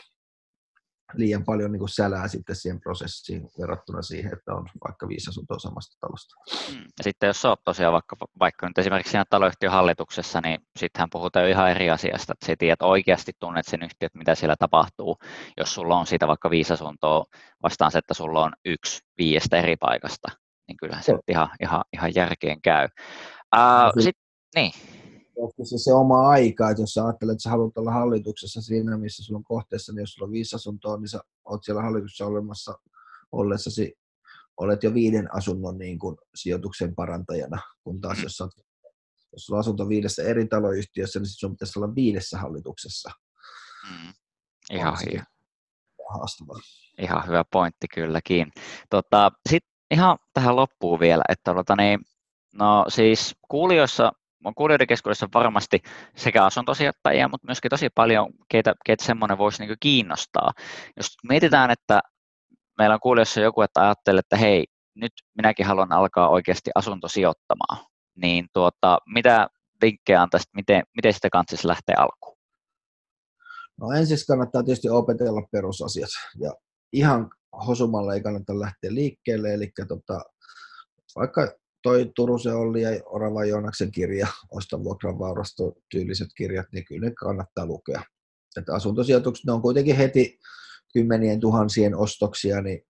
liian 1.14 1.44
paljon 1.44 1.72
niin 1.72 1.78
kuin 1.78 1.88
sälää 1.88 2.28
sitten 2.28 2.56
siihen 2.56 2.80
prosessiin 2.80 3.50
verrattuna 3.60 4.02
siihen, 4.02 4.32
että 4.32 4.54
on 4.54 4.66
vaikka 4.86 5.08
viisi 5.08 5.30
asuntoa 5.30 5.58
samasta 5.58 5.96
talosta. 6.00 6.34
Mm. 6.72 6.84
Ja 6.98 7.04
sitten 7.04 7.26
jos 7.26 7.44
olet 7.44 7.60
tosiaan 7.64 7.92
vaikka, 7.92 8.16
vaikka 8.38 8.68
nyt 8.68 8.78
esimerkiksi 8.78 9.10
siinä 9.10 9.24
taloyhtiön 9.30 9.72
hallituksessa, 9.72 10.40
niin 10.40 10.60
sittenhän 10.78 11.10
puhutaan 11.10 11.44
jo 11.44 11.50
ihan 11.50 11.70
eri 11.70 11.90
asiasta, 11.90 12.32
että 12.32 12.46
sä 12.46 12.54
tiedät 12.58 12.82
oikeasti 12.82 13.32
tunnet 13.38 13.66
sen 13.66 13.82
yhtiöt, 13.82 14.14
mitä 14.14 14.34
siellä 14.34 14.56
tapahtuu, 14.58 15.18
jos 15.56 15.74
sulla 15.74 15.98
on 15.98 16.06
siitä 16.06 16.28
vaikka 16.28 16.50
viisi 16.50 16.72
asuntoa 16.72 17.24
vastaan 17.62 17.90
se, 17.90 17.98
että 17.98 18.14
sulla 18.14 18.44
on 18.44 18.52
yksi 18.64 19.00
viiestä 19.18 19.56
eri 19.56 19.76
paikasta, 19.76 20.28
niin 20.68 20.76
kyllähän 20.76 21.04
se 21.04 21.18
ihan, 21.28 21.48
ihan, 21.62 21.84
ihan 21.92 22.14
järkeen 22.14 22.62
käy. 22.62 22.88
Uh, 23.56 24.02
sit, 24.02 24.16
niin 24.54 24.72
se, 25.62 25.78
se 25.78 25.92
oma 25.92 26.28
aika, 26.28 26.70
että 26.70 26.82
jos 26.82 26.94
sä 26.94 27.04
ajattelet, 27.04 27.32
että 27.32 27.42
sä 27.42 27.50
haluat 27.50 27.78
olla 27.78 27.92
hallituksessa 27.92 28.62
siinä, 28.62 28.96
missä 28.96 29.24
sulla 29.24 29.38
on 29.38 29.44
kohteessa, 29.44 29.92
niin 29.92 30.00
jos 30.00 30.12
sulla 30.12 30.26
on 30.26 30.32
viisi 30.32 30.56
asuntoa, 30.56 30.96
niin 30.96 31.08
sä 31.08 31.20
oot 31.44 31.64
siellä 31.64 31.82
hallituksessa 31.82 32.26
olemassa 32.26 32.78
ollessasi, 33.32 33.98
olet 34.56 34.82
jo 34.82 34.94
viiden 34.94 35.34
asunnon 35.34 35.78
niin 35.78 35.98
kuin, 35.98 36.16
sijoituksen 36.34 36.94
parantajana, 36.94 37.62
kun 37.84 38.00
taas 38.00 38.22
jos, 38.22 38.40
oot, 38.40 38.50
jos 39.32 39.46
sulla 39.46 39.58
on 39.58 39.60
asunto 39.60 39.88
viidessä 39.88 40.22
eri 40.22 40.46
taloyhtiössä, 40.46 41.18
niin 41.18 41.26
sun 41.26 41.50
pitäisi 41.50 41.78
olla 41.78 41.94
viidessä 41.94 42.38
hallituksessa. 42.38 43.10
Mm. 43.90 44.12
Ihan 44.70 44.96
hyvä. 45.06 45.24
Haastava. 46.10 46.60
Ihan 46.98 47.26
hyvä 47.26 47.44
pointti 47.52 47.86
kylläkin. 47.94 48.52
Tota, 48.90 49.32
Sitten 49.48 49.70
ihan 49.90 50.18
tähän 50.34 50.56
loppuun 50.56 51.00
vielä, 51.00 51.22
että 51.28 51.54
tota, 51.54 51.76
niin, 51.76 52.00
no 52.54 52.84
siis 52.88 53.34
kuulijoissa 53.48 54.12
kuulijoiden 54.56 54.86
keskuudessa 54.86 55.28
varmasti 55.34 55.82
sekä 56.16 56.44
asuntosijoittajia, 56.44 57.28
mutta 57.28 57.46
myöskin 57.46 57.70
tosi 57.70 57.88
paljon, 57.94 58.32
keitä, 58.48 58.74
keitä 58.86 59.04
semmoinen 59.04 59.38
voisi 59.38 59.66
niin 59.66 59.76
kiinnostaa. 59.80 60.52
Jos 60.96 61.16
mietitään, 61.28 61.70
että 61.70 62.00
meillä 62.78 62.94
on 62.94 63.00
kuulijoissa 63.00 63.40
joku, 63.40 63.62
että 63.62 63.82
ajattelee, 63.82 64.18
että 64.18 64.36
hei, 64.36 64.64
nyt 64.94 65.12
minäkin 65.36 65.66
haluan 65.66 65.92
alkaa 65.92 66.28
oikeasti 66.28 66.70
asuntosijoittamaan, 66.74 67.86
niin 68.16 68.46
tuota, 68.52 68.98
mitä 69.14 69.48
vinkkejä 69.82 70.22
antaisit, 70.22 70.54
miten, 70.54 70.82
miten 70.96 71.12
sitä 71.12 71.30
kannattaisi 71.30 71.68
lähteä 71.68 71.94
alkuun? 71.98 72.36
No 73.80 73.92
ensin 73.92 74.18
kannattaa 74.28 74.62
tietysti 74.62 74.88
opetella 74.88 75.42
perusasiat 75.52 76.10
ja 76.38 76.52
ihan 76.92 77.30
hosumalla 77.66 78.14
ei 78.14 78.22
kannata 78.22 78.60
lähteä 78.60 78.94
liikkeelle, 78.94 79.54
eli 79.54 79.72
tota, 79.88 80.20
vaikka 81.16 81.52
toi 81.82 82.12
Turusen 82.16 82.54
Olli 82.54 82.82
ja 82.82 82.90
Orava 83.06 83.44
Joonaksen 83.44 83.90
kirja, 83.90 84.26
Osta 84.50 84.84
vuokran 84.84 85.18
vaurasto 85.18 85.72
tyyliset 85.90 86.28
kirjat, 86.36 86.66
niin 86.72 86.84
kyllä 86.84 87.08
ne 87.08 87.14
kannattaa 87.14 87.66
lukea. 87.66 88.02
Että 88.56 88.74
asuntosijoitukset, 88.74 89.44
ne 89.46 89.52
on 89.52 89.62
kuitenkin 89.62 89.96
heti 89.96 90.38
kymmenien 90.92 91.40
tuhansien 91.40 91.96
ostoksia, 91.96 92.62
niin 92.62 92.82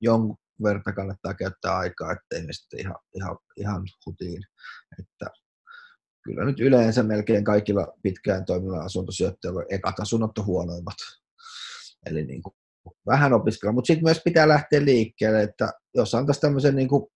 jon, 0.00 0.34
verta 0.62 0.92
kannattaa 0.92 1.34
käyttää 1.34 1.76
aikaa, 1.76 2.12
ettei 2.12 2.46
ne 2.46 2.52
sitten 2.52 2.80
ihan, 2.80 2.96
ihan, 3.14 3.38
ihan 3.56 3.82
hutiin. 4.06 4.42
Että 4.98 5.30
kyllä 6.24 6.44
nyt 6.44 6.60
yleensä 6.60 7.02
melkein 7.02 7.44
kaikilla 7.44 7.86
pitkään 8.02 8.44
toimivilla 8.44 8.84
asuntosijoittajilla 8.84 9.62
ekat 9.68 10.00
asunnot 10.00 10.38
on 10.38 10.46
huonoimmat. 10.46 10.96
Eli 12.06 12.24
niin 12.24 12.42
kuin 12.42 12.54
vähän 13.06 13.32
opiskella, 13.32 13.72
mutta 13.72 13.86
sitten 13.86 14.04
myös 14.04 14.20
pitää 14.24 14.48
lähteä 14.48 14.84
liikkeelle, 14.84 15.42
että 15.42 15.72
jos 15.94 16.14
antaisi 16.14 16.40
tämmöisen 16.40 16.76
niin 16.76 16.88
kuin 16.88 17.06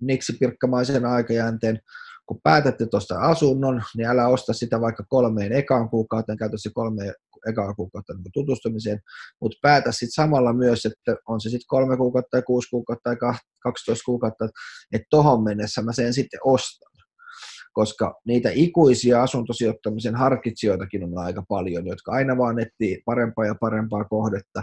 niksipirkkamaisen 0.00 1.06
aikajänteen, 1.06 1.80
kun 2.26 2.40
päätätte 2.42 2.86
tuosta 2.86 3.20
asunnon, 3.20 3.82
niin 3.96 4.08
älä 4.08 4.28
osta 4.28 4.52
sitä 4.52 4.80
vaikka 4.80 5.04
kolmeen 5.08 5.52
ekaan 5.52 5.90
kuukauteen, 5.90 6.38
käytä 6.38 6.56
se 6.56 6.70
kolme 6.74 7.12
ekaa 7.48 7.74
kuukautta 7.74 8.14
niin 8.14 8.32
tutustumiseen, 8.32 9.00
mutta 9.40 9.58
päätä 9.62 9.92
sitten 9.92 10.10
samalla 10.10 10.52
myös, 10.52 10.86
että 10.86 11.16
on 11.28 11.40
se 11.40 11.48
sitten 11.50 11.66
kolme 11.66 11.96
kuukautta 11.96 12.28
tai 12.30 12.42
kuusi 12.42 12.70
kuukautta 12.70 13.16
tai 13.20 13.32
12 13.62 14.02
kuukautta, 14.06 14.44
että 14.92 15.06
tohon 15.10 15.44
mennessä 15.44 15.82
mä 15.82 15.92
sen 15.92 16.14
sitten 16.14 16.40
ostan. 16.44 16.92
Koska 17.72 18.20
niitä 18.26 18.50
ikuisia 18.52 19.22
asuntosijoittamisen 19.22 20.14
harkitsijoitakin 20.14 21.04
on 21.04 21.18
aika 21.18 21.44
paljon, 21.48 21.86
jotka 21.86 22.12
aina 22.12 22.38
vaan 22.38 22.58
etsii 22.58 23.02
parempaa 23.04 23.46
ja 23.46 23.54
parempaa 23.60 24.04
kohdetta, 24.04 24.62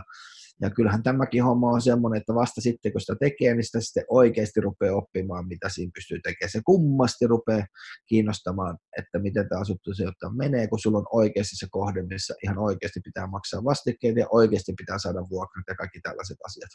ja 0.61 0.69
kyllähän 0.69 1.03
tämäkin 1.03 1.43
homma 1.43 1.69
on 1.69 1.81
semmoinen, 1.81 2.19
että 2.19 2.35
vasta 2.35 2.61
sitten 2.61 2.91
kun 2.91 3.01
sitä 3.01 3.15
tekee, 3.19 3.55
niin 3.55 3.63
sitä 3.63 3.81
sitten 3.81 4.05
oikeasti 4.09 4.61
rupeaa 4.61 4.95
oppimaan, 4.95 5.47
mitä 5.47 5.69
siinä 5.69 5.91
pystyy 5.95 6.19
tekemään. 6.23 6.51
Se 6.51 6.61
kummasti 6.65 7.27
rupeaa 7.27 7.65
kiinnostamaan, 8.05 8.77
että 8.97 9.19
miten 9.19 9.49
tämä 9.49 9.61
asuntosijoittaja 9.61 10.29
menee, 10.29 10.67
kun 10.67 10.79
sulla 10.79 10.97
on 10.97 11.05
oikeasti 11.11 11.55
se 11.55 11.67
kohde, 11.71 12.01
missä 12.01 12.33
ihan 12.43 12.57
oikeasti 12.57 12.99
pitää 13.03 13.27
maksaa 13.27 13.63
vastikkeet 13.63 14.15
ja 14.15 14.27
oikeasti 14.31 14.73
pitää 14.77 14.97
saada 14.99 15.29
vuokrat 15.29 15.63
ja 15.67 15.75
kaikki 15.75 15.99
tällaiset 16.03 16.37
asiat. 16.45 16.69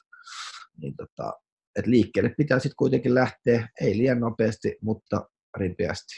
Niin 0.83 0.95
tota, 0.97 1.33
et 1.77 1.87
liikkeelle 1.87 2.35
pitää 2.38 2.59
sitten 2.59 2.77
kuitenkin 2.79 3.14
lähteä, 3.14 3.69
ei 3.81 3.99
liian 3.99 4.21
nopeasti, 4.21 4.79
mutta 4.83 5.29
ripeästi. 5.57 6.14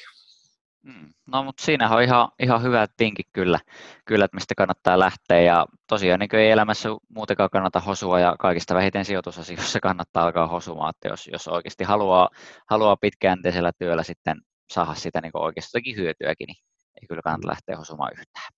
Mm. 0.83 1.09
No, 1.27 1.43
mutta 1.43 1.65
siinä 1.65 1.91
on 1.91 2.03
ihan, 2.03 2.29
ihan 2.43 2.63
hyvä 2.63 2.87
vinkki 3.01 3.23
kyllä, 3.33 3.59
kyllä, 4.05 4.25
että 4.25 4.37
mistä 4.37 4.55
kannattaa 4.55 4.99
lähteä. 4.99 5.41
Ja 5.41 5.67
tosiaan 5.89 6.21
niin 6.21 6.37
ei 6.37 6.51
elämässä 6.51 6.89
muutenkaan 7.09 7.51
kannata 7.51 7.81
hosua 7.81 8.21
ja 8.21 8.37
kaikista 8.39 8.75
vähiten 8.75 9.05
sijoitusasioissa 9.05 9.81
kannattaa 9.89 10.25
alkaa 10.25 10.47
hosumaan, 10.47 10.91
että 10.91 11.09
jos, 11.09 11.29
jos 11.33 11.49
oikeasti 11.49 11.85
haluaa, 11.85 12.29
haluaa 12.71 12.97
pitkäjänteisellä 12.97 13.73
työllä 13.79 14.03
sitten 14.03 14.37
saada 14.73 14.95
sitä 14.95 15.21
niin 15.21 15.31
oikeasti 15.35 15.97
hyötyäkin, 15.97 16.47
niin 16.47 16.57
ei 17.03 17.09
kyllä 17.09 17.23
kannata 17.23 17.49
lähteä 17.49 17.77
hosumaan 17.77 18.13
yhtään. 18.13 18.49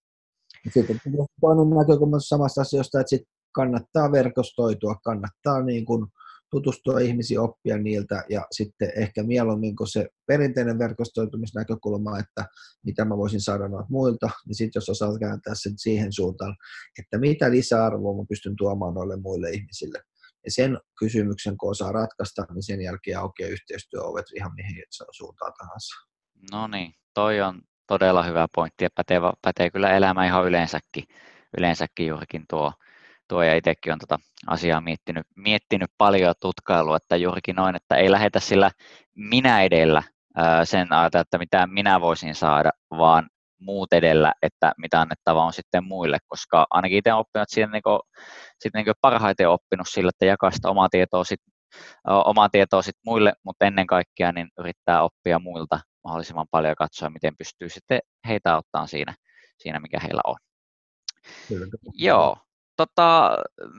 Sitten 0.71 1.01
toinen 1.41 1.71
näkökulma 1.79 2.21
samasta 2.21 2.61
asiasta, 2.61 3.01
että 3.01 3.11
sit 3.11 3.23
kannattaa 3.53 4.13
verkostoitua, 4.13 4.95
kannattaa 5.05 5.63
niin 5.63 5.85
kuin 5.85 6.07
tutustua 6.53 6.99
ihmisiin, 6.99 7.41
oppia 7.41 7.79
niiltä 7.79 8.25
ja 8.29 8.47
sitten 8.51 8.93
ehkä 8.97 9.23
mieluummin 9.23 9.77
kuin 9.77 9.89
se 9.89 10.09
perinteinen 10.27 10.79
verkostoitumisnäkökulma, 10.79 12.19
että 12.19 12.45
mitä 12.87 13.05
mä 13.05 13.17
voisin 13.17 13.41
saada 13.41 13.69
noilta 13.69 13.87
muilta, 13.91 14.31
niin 14.47 14.55
sitten 14.55 14.81
jos 14.81 14.89
osaat 14.89 15.19
kääntää 15.21 15.55
sen 15.57 15.73
siihen 15.77 16.13
suuntaan, 16.13 16.57
että 16.99 17.19
mitä 17.19 17.51
lisäarvoa 17.51 18.17
mä 18.17 18.27
pystyn 18.29 18.57
tuomaan 18.57 18.95
noille 18.95 19.17
muille 19.17 19.51
ihmisille. 19.51 19.99
Ja 20.45 20.51
sen 20.51 20.79
kysymyksen, 20.99 21.57
kun 21.57 21.71
osaa 21.71 21.93
ratkaista, 21.93 22.47
niin 22.55 22.63
sen 22.63 22.81
jälkeen 22.81 23.19
aukeaa 23.19 23.51
yhteistyöovet 23.51 24.27
ihan 24.37 24.55
mihin 24.55 24.85
suuntaan 25.11 25.53
tahansa. 25.59 25.95
No 26.53 26.67
niin, 26.67 26.95
toi 27.15 27.41
on 27.41 27.63
todella 27.87 28.23
hyvä 28.23 28.47
pointti 28.55 28.85
ja 28.85 28.89
pätee, 28.95 29.21
pätee 29.43 29.71
kyllä 29.71 29.97
elämä 29.97 30.27
ihan 30.27 30.47
yleensäkin, 30.47 31.05
yleensäkin 31.59 32.07
juurikin 32.07 32.45
tuo, 32.51 32.73
tuo 33.29 33.43
ja 33.43 33.57
itsekin 33.57 33.93
on 33.93 33.99
tuota 33.99 34.19
asiaa 34.47 34.81
miettinyt, 34.81 35.27
miettinyt 35.37 35.91
paljon 35.99 36.23
ja 36.23 36.35
tutkailua, 36.41 36.97
että 36.97 37.17
juurikin 37.17 37.57
noin, 37.57 37.77
että 37.77 37.97
ei 37.97 38.11
lähetä 38.11 38.41
sillä 38.41 38.71
minä 39.15 39.63
edellä 39.63 40.03
sen 40.65 40.93
ajata, 40.93 41.21
että 41.21 41.39
mitä 41.39 41.67
minä 41.67 42.01
voisin 42.01 42.35
saada, 42.35 42.71
vaan 42.91 43.29
muut 43.61 43.93
edellä, 43.93 44.33
että 44.43 44.73
mitä 44.79 45.01
annettava 45.01 45.45
on 45.45 45.53
sitten 45.53 45.85
muille, 45.85 46.19
koska 46.27 46.67
ainakin 46.71 46.99
itse 46.99 47.13
olen 47.13 47.21
oppinut 47.21 47.49
siihen 47.49 47.71
niin 47.71 47.83
kuin, 47.83 48.01
sit 48.61 48.75
niin 48.75 48.85
kuin 48.85 48.95
parhaiten 49.01 49.49
oppinut 49.49 49.87
sillä, 49.91 50.09
että 50.09 50.27
jakaa 50.27 50.51
sitä 50.51 50.69
omaa 50.69 50.89
tietoa, 50.89 51.25
sit, 51.25 51.41
omaa 52.05 52.49
tietoa 52.49 52.83
sit 52.83 52.97
muille, 53.07 53.33
mutta 53.45 53.67
ennen 53.67 53.87
kaikkea 53.87 54.33
niin 54.33 54.49
yrittää 54.59 55.03
oppia 55.03 55.39
muilta 55.39 55.81
mahdollisimman 56.05 56.47
paljon 56.51 56.71
ja 56.71 56.77
katsoa, 56.77 57.11
miten 57.11 57.37
pystyy 57.37 57.69
sitten 57.69 58.01
heitä 58.29 58.55
auttamaan 58.55 58.89
siinä, 58.89 59.15
siinä 59.59 59.81
mikä 59.81 60.01
heillä 60.01 60.21
on. 60.25 60.37
Kyllä. 61.49 61.67
Joo, 61.95 62.37
tota, 62.87 63.37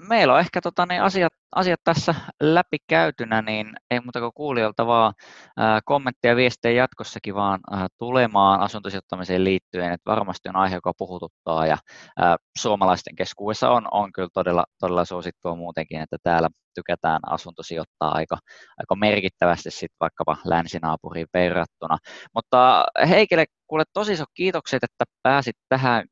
meillä 0.10 0.34
on 0.34 0.40
ehkä 0.40 0.62
tota, 0.62 0.86
niin 0.86 1.02
asiat, 1.02 1.34
asiat 1.56 1.80
tässä 1.84 2.16
läpi 2.42 2.78
käytynä, 2.88 3.42
niin 3.42 3.74
ei 3.92 4.00
muuta 4.00 4.20
kuin 4.20 4.32
kuulijoilta 4.36 4.88
vaan 4.88 5.14
ää, 5.58 5.80
kommentteja 5.86 6.32
ja 6.32 6.36
viestejä 6.36 6.82
jatkossakin 6.84 7.36
vaan 7.36 7.60
ää, 7.72 7.88
tulemaan 7.98 8.60
asuntosijoittamiseen 8.60 9.44
liittyen, 9.44 9.94
että 9.94 10.12
varmasti 10.12 10.50
on 10.50 10.56
aihe, 10.56 10.76
joka 10.76 10.94
puhututtaa 10.98 11.68
ja 11.68 11.78
ää, 12.20 12.36
suomalaisten 12.58 13.16
keskuudessa 13.16 13.70
on, 13.70 13.88
on 13.92 14.14
kyllä 14.14 14.30
todella, 14.34 14.64
todella 14.80 15.06
suosittua 15.06 15.56
muutenkin, 15.56 16.02
että 16.02 16.18
täällä 16.24 16.50
tykätään 16.76 17.20
asuntosijoittaa 17.30 18.12
aika, 18.12 18.38
aika 18.78 18.96
merkittävästi 18.96 19.72
sitten 19.72 19.98
vaikkapa 20.00 20.38
länsinaapuriin 20.46 21.28
verrattuna. 21.34 21.98
Mutta 22.36 22.86
Heikille, 23.10 23.46
kuule 23.68 23.84
tosi 23.94 24.14
iso 24.14 24.26
kiitokset, 24.34 24.84
että 24.84 25.06
pääsit 25.24 25.56
tähän 25.70 26.06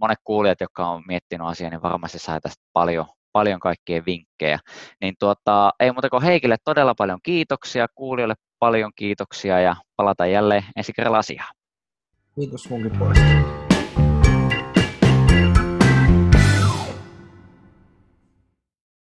monet 0.00 0.18
kuulijat, 0.24 0.60
jotka 0.60 0.88
on 0.88 1.02
miettinyt 1.08 1.46
asiaa, 1.46 1.70
niin 1.70 1.82
varmasti 1.82 2.18
sai 2.18 2.40
tästä 2.40 2.64
paljon, 2.72 3.06
paljon 3.32 3.60
kaikkien 3.60 4.02
vinkkejä. 4.06 4.58
Niin 5.00 5.14
tuota, 5.18 5.70
ei 5.80 5.92
muuta 5.92 6.10
kuin 6.10 6.22
Heikille 6.22 6.56
todella 6.64 6.94
paljon 6.94 7.18
kiitoksia, 7.22 7.86
kuulijoille 7.94 8.34
paljon 8.58 8.92
kiitoksia 8.96 9.60
ja 9.60 9.76
palataan 9.96 10.32
jälleen 10.32 10.64
ensi 10.76 10.92
kerralla 10.92 11.18
asiaan. 11.18 11.54
Kiitos 12.34 12.70
munkin 12.70 12.98
puolesta. 12.98 13.65